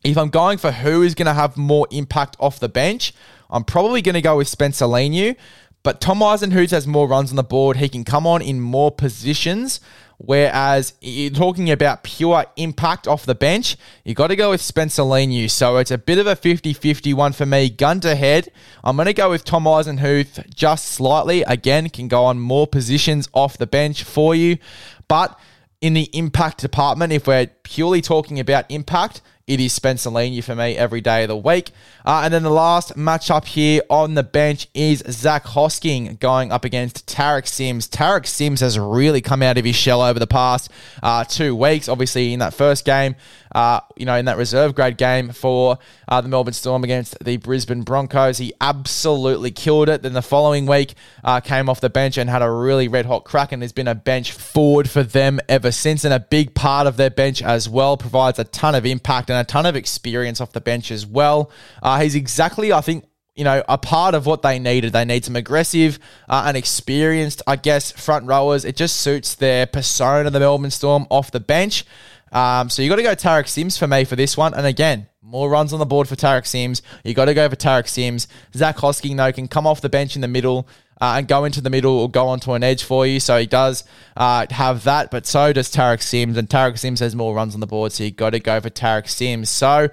If 0.04 0.16
I'm 0.16 0.30
going 0.30 0.58
for 0.58 0.70
who 0.70 1.02
is 1.02 1.14
going 1.14 1.26
to 1.26 1.34
have 1.34 1.56
more 1.56 1.86
impact 1.90 2.36
off 2.38 2.60
the 2.60 2.68
bench, 2.68 3.12
I'm 3.50 3.64
probably 3.64 4.02
going 4.02 4.14
to 4.14 4.22
go 4.22 4.36
with 4.36 4.48
Spencer 4.48 4.84
Leniu. 4.84 5.36
But 5.82 6.00
Tom 6.00 6.18
Eisenhuth 6.18 6.70
has 6.72 6.86
more 6.86 7.08
runs 7.08 7.30
on 7.30 7.36
the 7.36 7.42
board. 7.42 7.76
He 7.76 7.88
can 7.88 8.04
come 8.04 8.26
on 8.26 8.42
in 8.42 8.60
more 8.60 8.90
positions. 8.90 9.80
Whereas 10.20 10.94
you're 11.00 11.30
talking 11.30 11.70
about 11.70 12.02
pure 12.02 12.44
impact 12.56 13.06
off 13.06 13.24
the 13.24 13.36
bench, 13.36 13.76
you 14.04 14.14
got 14.14 14.26
to 14.26 14.36
go 14.36 14.50
with 14.50 14.60
Spencer 14.60 15.02
Leniu. 15.02 15.48
So 15.48 15.76
it's 15.76 15.92
a 15.92 15.98
bit 15.98 16.18
of 16.18 16.26
a 16.26 16.34
50 16.34 16.72
50 16.72 17.14
one 17.14 17.32
for 17.32 17.46
me. 17.46 17.70
Gun 17.70 18.00
to 18.00 18.16
head, 18.16 18.50
I'm 18.82 18.96
going 18.96 19.06
to 19.06 19.12
go 19.12 19.30
with 19.30 19.44
Tom 19.44 19.64
Eisenhuth 19.64 20.52
just 20.52 20.86
slightly. 20.86 21.42
Again, 21.42 21.88
can 21.88 22.08
go 22.08 22.24
on 22.24 22.40
more 22.40 22.66
positions 22.66 23.28
off 23.32 23.58
the 23.58 23.66
bench 23.66 24.02
for 24.02 24.34
you. 24.34 24.58
But 25.06 25.38
in 25.80 25.94
the 25.94 26.08
impact 26.12 26.58
department, 26.58 27.12
if 27.12 27.26
we're 27.26 27.46
purely 27.62 28.00
talking 28.00 28.40
about 28.40 28.64
impact, 28.68 29.20
it 29.48 29.60
is 29.60 29.72
Spencer 29.72 30.10
Leniu 30.10 30.44
for 30.44 30.54
me 30.54 30.76
every 30.76 31.00
day 31.00 31.24
of 31.24 31.28
the 31.28 31.36
week. 31.36 31.70
Uh, 32.04 32.20
and 32.24 32.32
then 32.32 32.42
the 32.42 32.50
last 32.50 32.96
matchup 32.96 33.46
here 33.46 33.82
on 33.90 34.14
the 34.14 34.22
bench 34.22 34.68
is 34.74 35.02
Zac 35.08 35.44
Hosking 35.44 36.20
going 36.20 36.52
up 36.52 36.64
against 36.64 37.06
Tariq 37.06 37.46
Sims. 37.46 37.88
Tariq 37.88 38.26
Sims 38.26 38.60
has 38.60 38.78
really 38.78 39.20
come 39.20 39.42
out 39.42 39.58
of 39.58 39.64
his 39.64 39.74
shell 39.74 40.02
over 40.02 40.18
the 40.18 40.26
past 40.26 40.70
uh, 41.02 41.24
two 41.24 41.56
weeks. 41.56 41.88
Obviously, 41.88 42.32
in 42.32 42.38
that 42.40 42.54
first 42.54 42.84
game, 42.84 43.16
uh, 43.54 43.80
you 43.96 44.04
know, 44.04 44.14
in 44.16 44.26
that 44.26 44.36
reserve 44.36 44.74
grade 44.74 44.98
game 44.98 45.30
for 45.30 45.78
uh, 46.06 46.20
the 46.20 46.28
Melbourne 46.28 46.52
Storm 46.52 46.84
against 46.84 47.18
the 47.24 47.38
Brisbane 47.38 47.82
Broncos, 47.82 48.38
he 48.38 48.52
absolutely 48.60 49.50
killed 49.50 49.88
it. 49.88 50.02
Then 50.02 50.12
the 50.12 50.22
following 50.22 50.66
week, 50.66 50.94
uh, 51.24 51.40
came 51.40 51.68
off 51.68 51.80
the 51.80 51.90
bench 51.90 52.18
and 52.18 52.28
had 52.28 52.42
a 52.42 52.50
really 52.50 52.88
red 52.88 53.06
hot 53.06 53.24
crack, 53.24 53.52
and 53.52 53.62
has 53.62 53.72
been 53.72 53.88
a 53.88 53.94
bench 53.94 54.32
forward 54.32 54.90
for 54.90 55.02
them 55.02 55.40
ever 55.48 55.72
since. 55.72 56.04
And 56.04 56.12
a 56.12 56.20
big 56.20 56.54
part 56.54 56.86
of 56.86 56.98
their 56.98 57.10
bench 57.10 57.42
as 57.42 57.68
well 57.68 57.96
provides 57.96 58.38
a 58.38 58.44
ton 58.44 58.74
of 58.74 58.84
impact 58.84 59.30
and 59.30 59.37
a 59.38 59.44
ton 59.44 59.66
of 59.66 59.76
experience 59.76 60.40
off 60.40 60.52
the 60.52 60.60
bench 60.60 60.90
as 60.90 61.06
well. 61.06 61.50
Uh, 61.82 62.00
he's 62.00 62.14
exactly, 62.14 62.72
I 62.72 62.80
think, 62.80 63.04
you 63.34 63.44
know, 63.44 63.62
a 63.68 63.78
part 63.78 64.14
of 64.14 64.26
what 64.26 64.42
they 64.42 64.58
needed. 64.58 64.92
They 64.92 65.04
need 65.04 65.24
some 65.24 65.36
aggressive 65.36 65.98
uh, 66.28 66.44
and 66.46 66.56
experienced, 66.56 67.40
I 67.46 67.56
guess, 67.56 67.92
front 67.92 68.26
rowers. 68.26 68.64
It 68.64 68.76
just 68.76 68.96
suits 68.96 69.36
their 69.36 69.66
persona, 69.66 70.30
the 70.30 70.40
Melbourne 70.40 70.70
Storm, 70.70 71.06
off 71.08 71.30
the 71.30 71.40
bench. 71.40 71.84
Um, 72.32 72.68
so 72.68 72.82
you 72.82 72.88
got 72.88 72.96
to 72.96 73.02
go 73.02 73.14
Tariq 73.14 73.48
Sims 73.48 73.78
for 73.78 73.86
me 73.86 74.04
for 74.04 74.16
this 74.16 74.36
one. 74.36 74.54
And 74.54 74.66
again, 74.66 75.08
more 75.22 75.48
runs 75.48 75.72
on 75.72 75.78
the 75.78 75.86
board 75.86 76.08
for 76.08 76.16
Tariq 76.16 76.46
Sims. 76.46 76.82
You 77.04 77.14
got 77.14 77.26
to 77.26 77.34
go 77.34 77.48
for 77.48 77.56
Tariq 77.56 77.86
Sims. 77.86 78.28
Zac 78.54 78.76
Hosking, 78.78 79.16
though, 79.16 79.32
can 79.32 79.46
come 79.46 79.66
off 79.66 79.80
the 79.80 79.88
bench 79.88 80.16
in 80.16 80.22
the 80.22 80.28
middle 80.28 80.66
uh, 81.00 81.14
and 81.16 81.28
go 81.28 81.44
into 81.44 81.60
the 81.60 81.70
middle 81.70 81.98
or 81.98 82.10
go 82.10 82.28
onto 82.28 82.52
an 82.52 82.62
edge 82.62 82.82
for 82.82 83.06
you. 83.06 83.20
So 83.20 83.38
he 83.38 83.46
does 83.46 83.84
uh, 84.16 84.46
have 84.50 84.84
that, 84.84 85.10
but 85.10 85.26
so 85.26 85.52
does 85.52 85.70
Tariq 85.70 86.02
Sims. 86.02 86.36
And 86.36 86.48
Tariq 86.48 86.78
Sims 86.78 87.00
has 87.00 87.14
more 87.14 87.34
runs 87.34 87.54
on 87.54 87.60
the 87.60 87.66
board, 87.66 87.92
so 87.92 88.04
you 88.04 88.10
got 88.10 88.30
to 88.30 88.40
go 88.40 88.60
for 88.60 88.70
Tariq 88.70 89.08
Sims. 89.08 89.50
So 89.50 89.88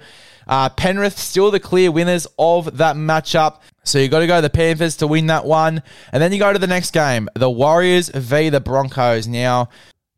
uh, 0.46 0.68
Penrith 0.70 1.18
still 1.18 1.50
the 1.50 1.60
clear 1.60 1.90
winners 1.90 2.26
of 2.38 2.78
that 2.78 2.96
matchup. 2.96 3.60
So 3.84 3.98
you 3.98 4.08
got 4.08 4.20
to 4.20 4.26
go 4.26 4.40
the 4.40 4.50
Panthers 4.50 4.96
to 4.96 5.06
win 5.06 5.26
that 5.26 5.44
one. 5.44 5.82
And 6.12 6.22
then 6.22 6.32
you 6.32 6.38
go 6.38 6.52
to 6.52 6.58
the 6.58 6.66
next 6.66 6.92
game, 6.92 7.28
the 7.34 7.50
Warriors 7.50 8.08
v 8.08 8.48
the 8.48 8.60
Broncos. 8.60 9.26
Now, 9.26 9.68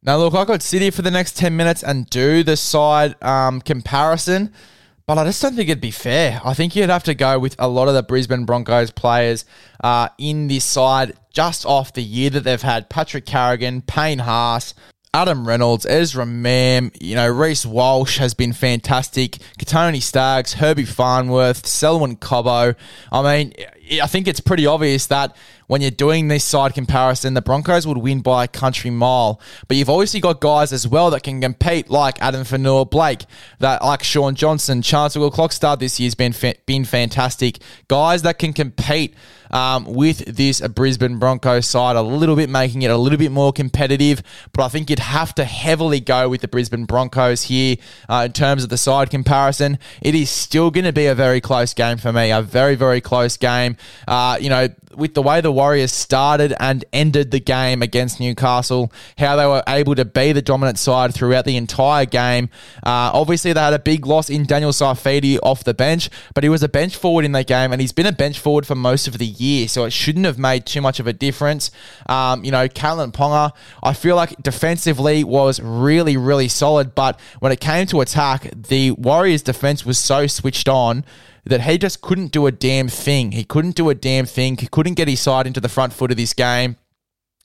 now 0.02 0.16
look, 0.16 0.34
I 0.34 0.58
sit 0.58 0.82
here 0.82 0.92
for 0.92 1.02
the 1.02 1.10
next 1.10 1.36
10 1.36 1.56
minutes 1.56 1.82
and 1.82 2.08
do 2.08 2.42
the 2.42 2.56
side 2.56 3.22
um, 3.22 3.60
comparison. 3.60 4.52
But 5.08 5.16
I 5.16 5.24
just 5.24 5.40
don't 5.40 5.56
think 5.56 5.70
it'd 5.70 5.80
be 5.80 5.90
fair. 5.90 6.38
I 6.44 6.52
think 6.52 6.76
you'd 6.76 6.90
have 6.90 7.04
to 7.04 7.14
go 7.14 7.38
with 7.38 7.56
a 7.58 7.66
lot 7.66 7.88
of 7.88 7.94
the 7.94 8.02
Brisbane 8.02 8.44
Broncos 8.44 8.90
players 8.90 9.46
uh, 9.82 10.10
in 10.18 10.48
this 10.48 10.66
side 10.66 11.14
just 11.30 11.64
off 11.64 11.94
the 11.94 12.02
year 12.02 12.28
that 12.28 12.44
they've 12.44 12.60
had. 12.60 12.90
Patrick 12.90 13.24
Carrigan, 13.24 13.80
Payne 13.80 14.18
Haas, 14.18 14.74
Adam 15.14 15.48
Reynolds, 15.48 15.86
Ezra 15.86 16.26
Mam, 16.26 16.92
you 17.00 17.14
know, 17.14 17.26
Reece 17.26 17.64
Walsh 17.64 18.18
has 18.18 18.34
been 18.34 18.52
fantastic. 18.52 19.38
Kotoni 19.58 20.02
Staggs, 20.02 20.52
Herbie 20.52 20.84
Farnworth, 20.84 21.66
Selwyn 21.66 22.16
Cobbo. 22.16 22.76
I 23.10 23.22
mean, 23.22 23.54
I 23.90 24.06
think 24.06 24.28
it's 24.28 24.40
pretty 24.40 24.66
obvious 24.66 25.06
that 25.06 25.36
when 25.66 25.80
you're 25.80 25.90
doing 25.90 26.28
this 26.28 26.44
side 26.44 26.74
comparison, 26.74 27.34
the 27.34 27.42
Broncos 27.42 27.86
would 27.86 27.98
win 27.98 28.20
by 28.20 28.44
a 28.44 28.48
country 28.48 28.90
mile. 28.90 29.40
But 29.66 29.76
you've 29.76 29.90
obviously 29.90 30.20
got 30.20 30.40
guys 30.40 30.72
as 30.72 30.88
well 30.88 31.10
that 31.10 31.22
can 31.22 31.40
compete, 31.40 31.90
like 31.90 32.20
Addin 32.22 32.42
Fonua-Blake, 32.42 33.24
that 33.58 33.82
like 33.82 34.02
Shaun 34.02 34.34
Johnson, 34.34 34.82
Charnze 34.82 35.16
Nicoll-Klokstad 35.16 35.78
this 35.78 36.00
year's 36.00 36.14
been 36.14 36.32
fa- 36.32 36.56
been 36.66 36.84
fantastic. 36.84 37.58
Guys 37.88 38.22
that 38.22 38.38
can 38.38 38.52
compete 38.52 39.14
um, 39.50 39.84
with 39.84 40.18
this 40.36 40.60
Brisbane 40.60 41.18
Broncos 41.18 41.66
side 41.66 41.96
a 41.96 42.02
little 42.02 42.36
bit, 42.36 42.48
making 42.48 42.82
it 42.82 42.90
a 42.90 42.96
little 42.96 43.18
bit 43.18 43.32
more 43.32 43.52
competitive. 43.52 44.22
But 44.52 44.64
I 44.64 44.68
think 44.68 44.90
you'd 44.90 44.98
have 44.98 45.34
to 45.36 45.44
heavily 45.44 46.00
go 46.00 46.28
with 46.28 46.40
the 46.40 46.48
Brisbane 46.48 46.84
Broncos 46.84 47.44
here 47.44 47.76
uh, 48.08 48.24
in 48.26 48.32
terms 48.32 48.64
of 48.64 48.70
the 48.70 48.78
side 48.78 49.10
comparison. 49.10 49.78
It 50.02 50.14
is 50.14 50.30
still 50.30 50.70
going 50.70 50.84
to 50.84 50.92
be 50.92 51.06
a 51.06 51.14
very 51.14 51.40
close 51.40 51.74
game 51.74 51.98
for 51.98 52.12
me, 52.12 52.30
a 52.30 52.42
very, 52.42 52.74
very 52.74 53.00
close 53.00 53.36
game. 53.36 53.76
Uh, 54.06 54.38
you 54.40 54.48
know, 54.48 54.68
with 54.94 55.14
the 55.14 55.22
way 55.22 55.40
the 55.40 55.52
Warriors 55.52 55.92
started 55.92 56.54
and 56.58 56.84
ended 56.92 57.30
the 57.30 57.40
game 57.40 57.82
against 57.82 58.20
Newcastle, 58.20 58.92
how 59.16 59.36
they 59.36 59.46
were 59.46 59.62
able 59.68 59.94
to 59.94 60.04
be 60.04 60.32
the 60.32 60.42
dominant 60.42 60.78
side 60.78 61.14
throughout 61.14 61.44
the 61.44 61.56
entire 61.56 62.04
game. 62.04 62.50
Uh, 62.84 63.10
obviously, 63.14 63.52
they 63.52 63.60
had 63.60 63.72
a 63.72 63.78
big 63.78 64.06
loss 64.06 64.28
in 64.28 64.44
Daniel 64.44 64.72
Saifiti 64.72 65.38
off 65.42 65.64
the 65.64 65.74
bench, 65.74 66.10
but 66.34 66.44
he 66.44 66.50
was 66.50 66.62
a 66.62 66.68
bench 66.68 66.96
forward 66.96 67.24
in 67.24 67.32
that 67.32 67.46
game, 67.46 67.72
and 67.72 67.80
he's 67.80 67.92
been 67.92 68.06
a 68.06 68.12
bench 68.12 68.38
forward 68.38 68.66
for 68.66 68.74
most 68.74 69.06
of 69.06 69.18
the 69.18 69.26
year, 69.40 69.68
so 69.68 69.84
it 69.84 69.92
shouldn't 69.92 70.26
have 70.26 70.38
made 70.38 70.66
too 70.66 70.80
much 70.80 71.00
of 71.00 71.06
a 71.06 71.12
difference. 71.12 71.70
Um, 72.06 72.44
you 72.44 72.50
know, 72.50 72.68
Kalyn 72.68 73.12
Ponga, 73.12 73.52
I 73.82 73.92
feel 73.92 74.16
like 74.16 74.40
defensively 74.42 75.24
was 75.24 75.60
really, 75.60 76.16
really 76.16 76.48
solid, 76.48 76.94
but 76.94 77.18
when 77.40 77.52
it 77.52 77.60
came 77.60 77.86
to 77.86 78.00
attack, 78.00 78.50
the 78.54 78.92
Warriors' 78.92 79.42
defense 79.42 79.84
was 79.84 79.98
so 79.98 80.26
switched 80.26 80.68
on 80.68 81.04
that 81.44 81.62
he 81.62 81.78
just 81.78 82.00
couldn't 82.02 82.32
do 82.32 82.46
a 82.46 82.52
damn 82.52 82.88
thing. 82.88 83.32
He 83.32 83.44
couldn't 83.44 83.74
do 83.74 83.88
a 83.88 83.94
damn 83.94 84.26
thing. 84.26 84.56
He 84.58 84.66
couldn't 84.66 84.94
get 84.94 85.08
his 85.08 85.20
side 85.20 85.46
into 85.46 85.60
the 85.60 85.68
front 85.68 85.92
foot 85.92 86.10
of 86.10 86.16
this 86.16 86.34
game. 86.34 86.76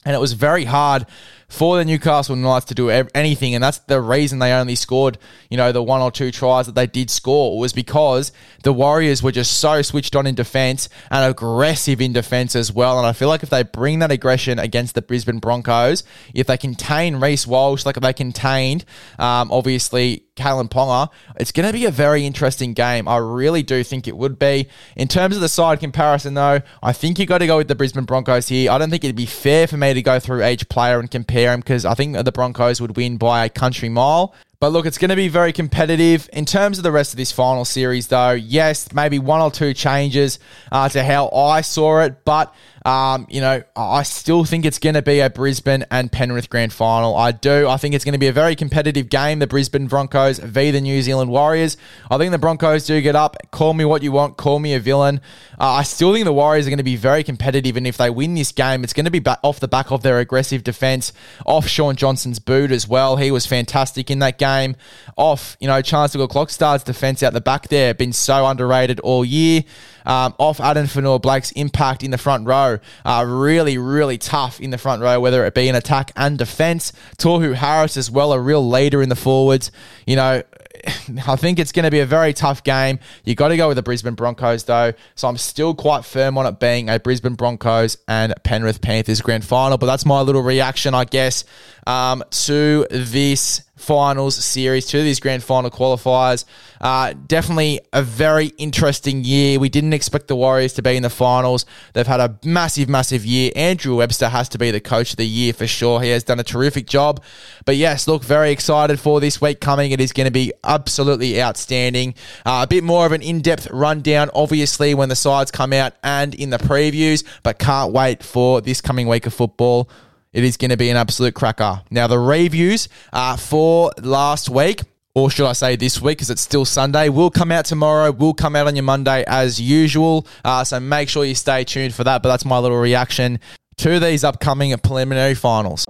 And 0.04 0.14
it 0.14 0.18
was 0.18 0.34
very 0.34 0.66
hard 0.66 1.06
for 1.54 1.76
the 1.76 1.84
Newcastle 1.84 2.36
Knights 2.36 2.66
to 2.66 2.74
do 2.74 2.90
anything, 2.90 3.54
and 3.54 3.62
that's 3.62 3.78
the 3.78 4.00
reason 4.00 4.40
they 4.40 4.52
only 4.52 4.74
scored, 4.74 5.18
you 5.48 5.56
know, 5.56 5.72
the 5.72 5.82
one 5.82 6.00
or 6.00 6.10
two 6.10 6.30
tries 6.30 6.66
that 6.66 6.74
they 6.74 6.86
did 6.86 7.10
score 7.10 7.58
was 7.58 7.72
because 7.72 8.32
the 8.64 8.72
Warriors 8.72 9.22
were 9.22 9.32
just 9.32 9.58
so 9.58 9.80
switched 9.80 10.16
on 10.16 10.26
in 10.26 10.34
defense 10.34 10.88
and 11.10 11.30
aggressive 11.30 12.00
in 12.00 12.12
defense 12.12 12.56
as 12.56 12.72
well. 12.72 12.98
And 12.98 13.06
I 13.06 13.12
feel 13.12 13.28
like 13.28 13.42
if 13.42 13.50
they 13.50 13.62
bring 13.62 14.00
that 14.00 14.10
aggression 14.10 14.58
against 14.58 14.94
the 14.94 15.02
Brisbane 15.02 15.38
Broncos, 15.38 16.02
if 16.34 16.46
they 16.46 16.58
contain 16.58 17.16
Reece 17.16 17.46
Walsh 17.46 17.86
like 17.86 17.96
they 17.96 18.12
contained, 18.12 18.84
um, 19.18 19.52
obviously 19.52 20.24
Kalyn 20.36 20.68
Ponga, 20.68 21.10
it's 21.36 21.52
going 21.52 21.66
to 21.66 21.72
be 21.72 21.84
a 21.84 21.92
very 21.92 22.26
interesting 22.26 22.72
game. 22.72 23.06
I 23.06 23.18
really 23.18 23.62
do 23.62 23.84
think 23.84 24.08
it 24.08 24.16
would 24.16 24.38
be. 24.38 24.68
In 24.96 25.06
terms 25.06 25.36
of 25.36 25.42
the 25.42 25.48
side 25.48 25.78
comparison, 25.78 26.34
though, 26.34 26.60
I 26.82 26.92
think 26.92 27.18
you 27.18 27.26
got 27.26 27.38
to 27.38 27.46
go 27.46 27.58
with 27.58 27.68
the 27.68 27.76
Brisbane 27.76 28.04
Broncos 28.04 28.48
here. 28.48 28.70
I 28.70 28.78
don't 28.78 28.90
think 28.90 29.04
it'd 29.04 29.14
be 29.14 29.26
fair 29.26 29.68
for 29.68 29.76
me 29.76 29.94
to 29.94 30.02
go 30.02 30.18
through 30.18 30.44
each 30.44 30.68
player 30.68 30.98
and 30.98 31.08
compare 31.08 31.43
because 31.56 31.84
I 31.84 31.94
think 31.94 32.16
the 32.16 32.32
Broncos 32.32 32.80
would 32.80 32.96
win 32.96 33.16
by 33.16 33.44
a 33.44 33.48
country 33.48 33.88
mile. 33.88 34.34
But 34.60 34.70
look, 34.70 34.86
it's 34.86 34.98
going 34.98 35.10
to 35.10 35.16
be 35.16 35.28
very 35.28 35.52
competitive. 35.52 36.28
In 36.32 36.46
terms 36.46 36.78
of 36.78 36.84
the 36.84 36.92
rest 36.92 37.12
of 37.12 37.18
this 37.18 37.30
final 37.30 37.64
series, 37.64 38.06
though, 38.06 38.30
yes, 38.30 38.92
maybe 38.92 39.18
one 39.18 39.42
or 39.42 39.50
two 39.50 39.74
changes 39.74 40.38
uh, 40.72 40.88
to 40.88 41.04
how 41.04 41.28
I 41.28 41.60
saw 41.60 42.00
it. 42.00 42.24
But 42.24 42.54
um, 42.84 43.26
you 43.30 43.40
know, 43.40 43.62
I 43.74 44.02
still 44.02 44.44
think 44.44 44.66
it's 44.66 44.78
going 44.78 44.94
to 44.94 45.00
be 45.00 45.20
a 45.20 45.30
Brisbane 45.30 45.86
and 45.90 46.12
Penrith 46.12 46.50
grand 46.50 46.70
final. 46.70 47.16
I 47.16 47.32
do. 47.32 47.66
I 47.66 47.78
think 47.78 47.94
it's 47.94 48.04
going 48.04 48.12
to 48.12 48.18
be 48.18 48.26
a 48.26 48.32
very 48.32 48.54
competitive 48.54 49.08
game. 49.08 49.38
The 49.38 49.46
Brisbane 49.46 49.86
Broncos 49.86 50.38
v 50.38 50.70
the 50.70 50.82
New 50.82 51.00
Zealand 51.00 51.30
Warriors. 51.30 51.78
I 52.10 52.18
think 52.18 52.30
the 52.30 52.38
Broncos 52.38 52.84
do 52.84 53.00
get 53.00 53.16
up. 53.16 53.36
Call 53.50 53.72
me 53.72 53.86
what 53.86 54.02
you 54.02 54.12
want. 54.12 54.36
Call 54.36 54.58
me 54.58 54.74
a 54.74 54.80
villain. 54.80 55.22
Uh, 55.58 55.72
I 55.72 55.82
still 55.82 56.12
think 56.12 56.26
the 56.26 56.32
Warriors 56.32 56.66
are 56.66 56.70
going 56.70 56.76
to 56.76 56.84
be 56.84 56.96
very 56.96 57.24
competitive, 57.24 57.78
and 57.78 57.86
if 57.86 57.96
they 57.96 58.10
win 58.10 58.34
this 58.34 58.52
game, 58.52 58.84
it's 58.84 58.92
going 58.92 59.06
to 59.06 59.10
be 59.10 59.22
off 59.42 59.60
the 59.60 59.68
back 59.68 59.90
of 59.90 60.02
their 60.02 60.18
aggressive 60.18 60.62
defense, 60.62 61.12
off 61.46 61.66
Shaun 61.66 61.96
Johnson's 61.96 62.38
boot 62.38 62.70
as 62.70 62.86
well. 62.86 63.16
He 63.16 63.30
was 63.30 63.46
fantastic 63.46 64.10
in 64.10 64.18
that 64.18 64.36
game. 64.36 64.76
Off, 65.16 65.56
you 65.58 65.68
know, 65.68 65.80
Charnze 65.80 66.16
Nicoll-Klokstad's 66.16 66.82
defense 66.82 67.22
out 67.22 67.32
the 67.32 67.40
back 67.40 67.68
there, 67.68 67.94
been 67.94 68.12
so 68.12 68.46
underrated 68.46 69.00
all 69.00 69.24
year. 69.24 69.64
Um, 70.04 70.34
off 70.38 70.60
Addin 70.60 70.86
Fonua-Blake's 70.86 71.52
impact 71.52 72.02
in 72.02 72.10
the 72.10 72.18
front 72.18 72.46
row 72.46 72.78
uh, 73.04 73.24
really, 73.26 73.78
really 73.78 74.18
tough 74.18 74.60
in 74.60 74.70
the 74.70 74.78
front 74.78 75.02
row, 75.02 75.20
whether 75.20 75.44
it 75.46 75.54
be 75.54 75.68
in 75.68 75.74
attack 75.74 76.12
and 76.16 76.38
defence. 76.38 76.92
Tohu 77.16 77.54
Harris 77.54 77.96
as 77.96 78.10
well, 78.10 78.32
a 78.32 78.40
real 78.40 78.68
leader 78.68 79.02
in 79.02 79.08
the 79.08 79.16
forwards. 79.16 79.70
You 80.06 80.16
know, 80.16 80.42
I 81.26 81.36
think 81.36 81.58
it's 81.58 81.72
going 81.72 81.84
to 81.84 81.90
be 81.90 82.00
a 82.00 82.06
very 82.06 82.32
tough 82.32 82.62
game. 82.64 82.98
You 83.24 83.34
got 83.34 83.48
to 83.48 83.56
go 83.56 83.68
with 83.68 83.76
the 83.76 83.82
Brisbane 83.82 84.14
Broncos 84.14 84.64
though, 84.64 84.92
so 85.14 85.28
I'm 85.28 85.36
still 85.36 85.74
quite 85.74 86.04
firm 86.04 86.38
on 86.38 86.46
it 86.46 86.58
being 86.58 86.88
a 86.88 86.98
Brisbane 86.98 87.34
Broncos 87.34 87.96
and 88.08 88.34
Penrith 88.42 88.80
Panthers 88.80 89.20
grand 89.20 89.44
final. 89.44 89.78
But 89.78 89.86
that's 89.86 90.06
my 90.06 90.20
little 90.20 90.42
reaction, 90.42 90.94
I 90.94 91.04
guess, 91.04 91.44
um, 91.86 92.24
to 92.30 92.86
this 92.90 93.62
finals 93.76 94.36
series, 94.36 94.86
to 94.86 95.02
these 95.02 95.20
grand 95.20 95.42
final 95.42 95.70
qualifiers. 95.70 96.44
Uh, 96.80 97.14
definitely 97.26 97.80
a 97.92 98.02
very 98.02 98.46
interesting 98.58 99.24
year. 99.24 99.58
We 99.58 99.68
didn't 99.68 99.92
expect 99.92 100.28
the 100.28 100.36
Warriors 100.36 100.74
to 100.74 100.82
be 100.82 100.96
in 100.96 101.02
the 101.02 101.10
finals. 101.10 101.66
They've 101.92 102.06
had 102.06 102.20
a 102.20 102.38
massive, 102.44 102.88
massive 102.88 103.24
year. 103.24 103.50
Andrew 103.56 103.96
Webster 103.96 104.28
has 104.28 104.48
to 104.50 104.58
be 104.58 104.70
the 104.70 104.80
coach 104.80 105.12
of 105.12 105.16
the 105.16 105.26
year 105.26 105.52
for 105.52 105.66
sure. 105.66 106.00
He 106.00 106.10
has 106.10 106.24
done 106.24 106.40
a 106.40 106.44
terrific 106.44 106.86
job. 106.86 107.22
But 107.64 107.76
yes, 107.76 108.06
look, 108.06 108.22
very 108.22 108.50
excited 108.50 109.00
for 109.00 109.20
this 109.20 109.40
week 109.40 109.60
coming. 109.60 109.92
It 109.92 110.00
is 110.00 110.12
going 110.12 110.26
to 110.26 110.32
be 110.32 110.52
absolutely 110.62 111.40
outstanding. 111.40 112.14
Uh, 112.44 112.60
a 112.64 112.66
bit 112.66 112.84
more 112.84 113.06
of 113.06 113.12
an 113.12 113.22
in 113.22 113.40
depth 113.40 113.70
rundown, 113.70 114.30
obviously, 114.34 114.94
when 114.94 115.08
the 115.08 115.16
sides 115.16 115.50
come 115.50 115.72
out 115.72 115.94
and 116.02 116.34
in 116.34 116.50
the 116.50 116.58
previews, 116.58 117.24
but 117.42 117.58
can't 117.58 117.92
wait 117.92 118.22
for 118.22 118.60
this 118.60 118.80
coming 118.80 119.08
week 119.08 119.26
of 119.26 119.34
football. 119.34 119.88
It 120.34 120.44
is 120.44 120.58
going 120.58 120.70
to 120.72 120.76
be 120.76 120.90
an 120.90 120.96
absolute 120.96 121.34
cracker. 121.34 121.80
Now, 121.90 122.06
the 122.08 122.18
reviews 122.18 122.88
uh, 123.12 123.36
for 123.36 123.92
last 124.02 124.50
week 124.50 124.82
or 125.14 125.30
should 125.30 125.46
I 125.46 125.52
say 125.52 125.76
this 125.76 126.02
week 126.02 126.18
because 126.18 126.30
it's 126.30 126.42
still 126.42 126.64
Sunday, 126.64 127.08
will 127.08 127.30
come 127.30 127.52
out 127.52 127.64
tomorrow, 127.64 128.10
will 128.10 128.34
come 128.34 128.56
out 128.56 128.66
on 128.66 128.74
your 128.74 128.82
Monday 128.82 129.24
as 129.28 129.60
usual. 129.60 130.26
Uh, 130.44 130.64
so 130.64 130.80
make 130.80 131.08
sure 131.08 131.24
you 131.24 131.36
stay 131.36 131.62
tuned 131.62 131.94
for 131.94 132.02
that. 132.04 132.22
But 132.22 132.30
that's 132.30 132.44
my 132.44 132.58
little 132.58 132.78
reaction 132.78 133.38
to 133.76 134.00
these 134.00 134.24
upcoming 134.24 134.76
preliminary 134.78 135.34
finals. 135.34 135.84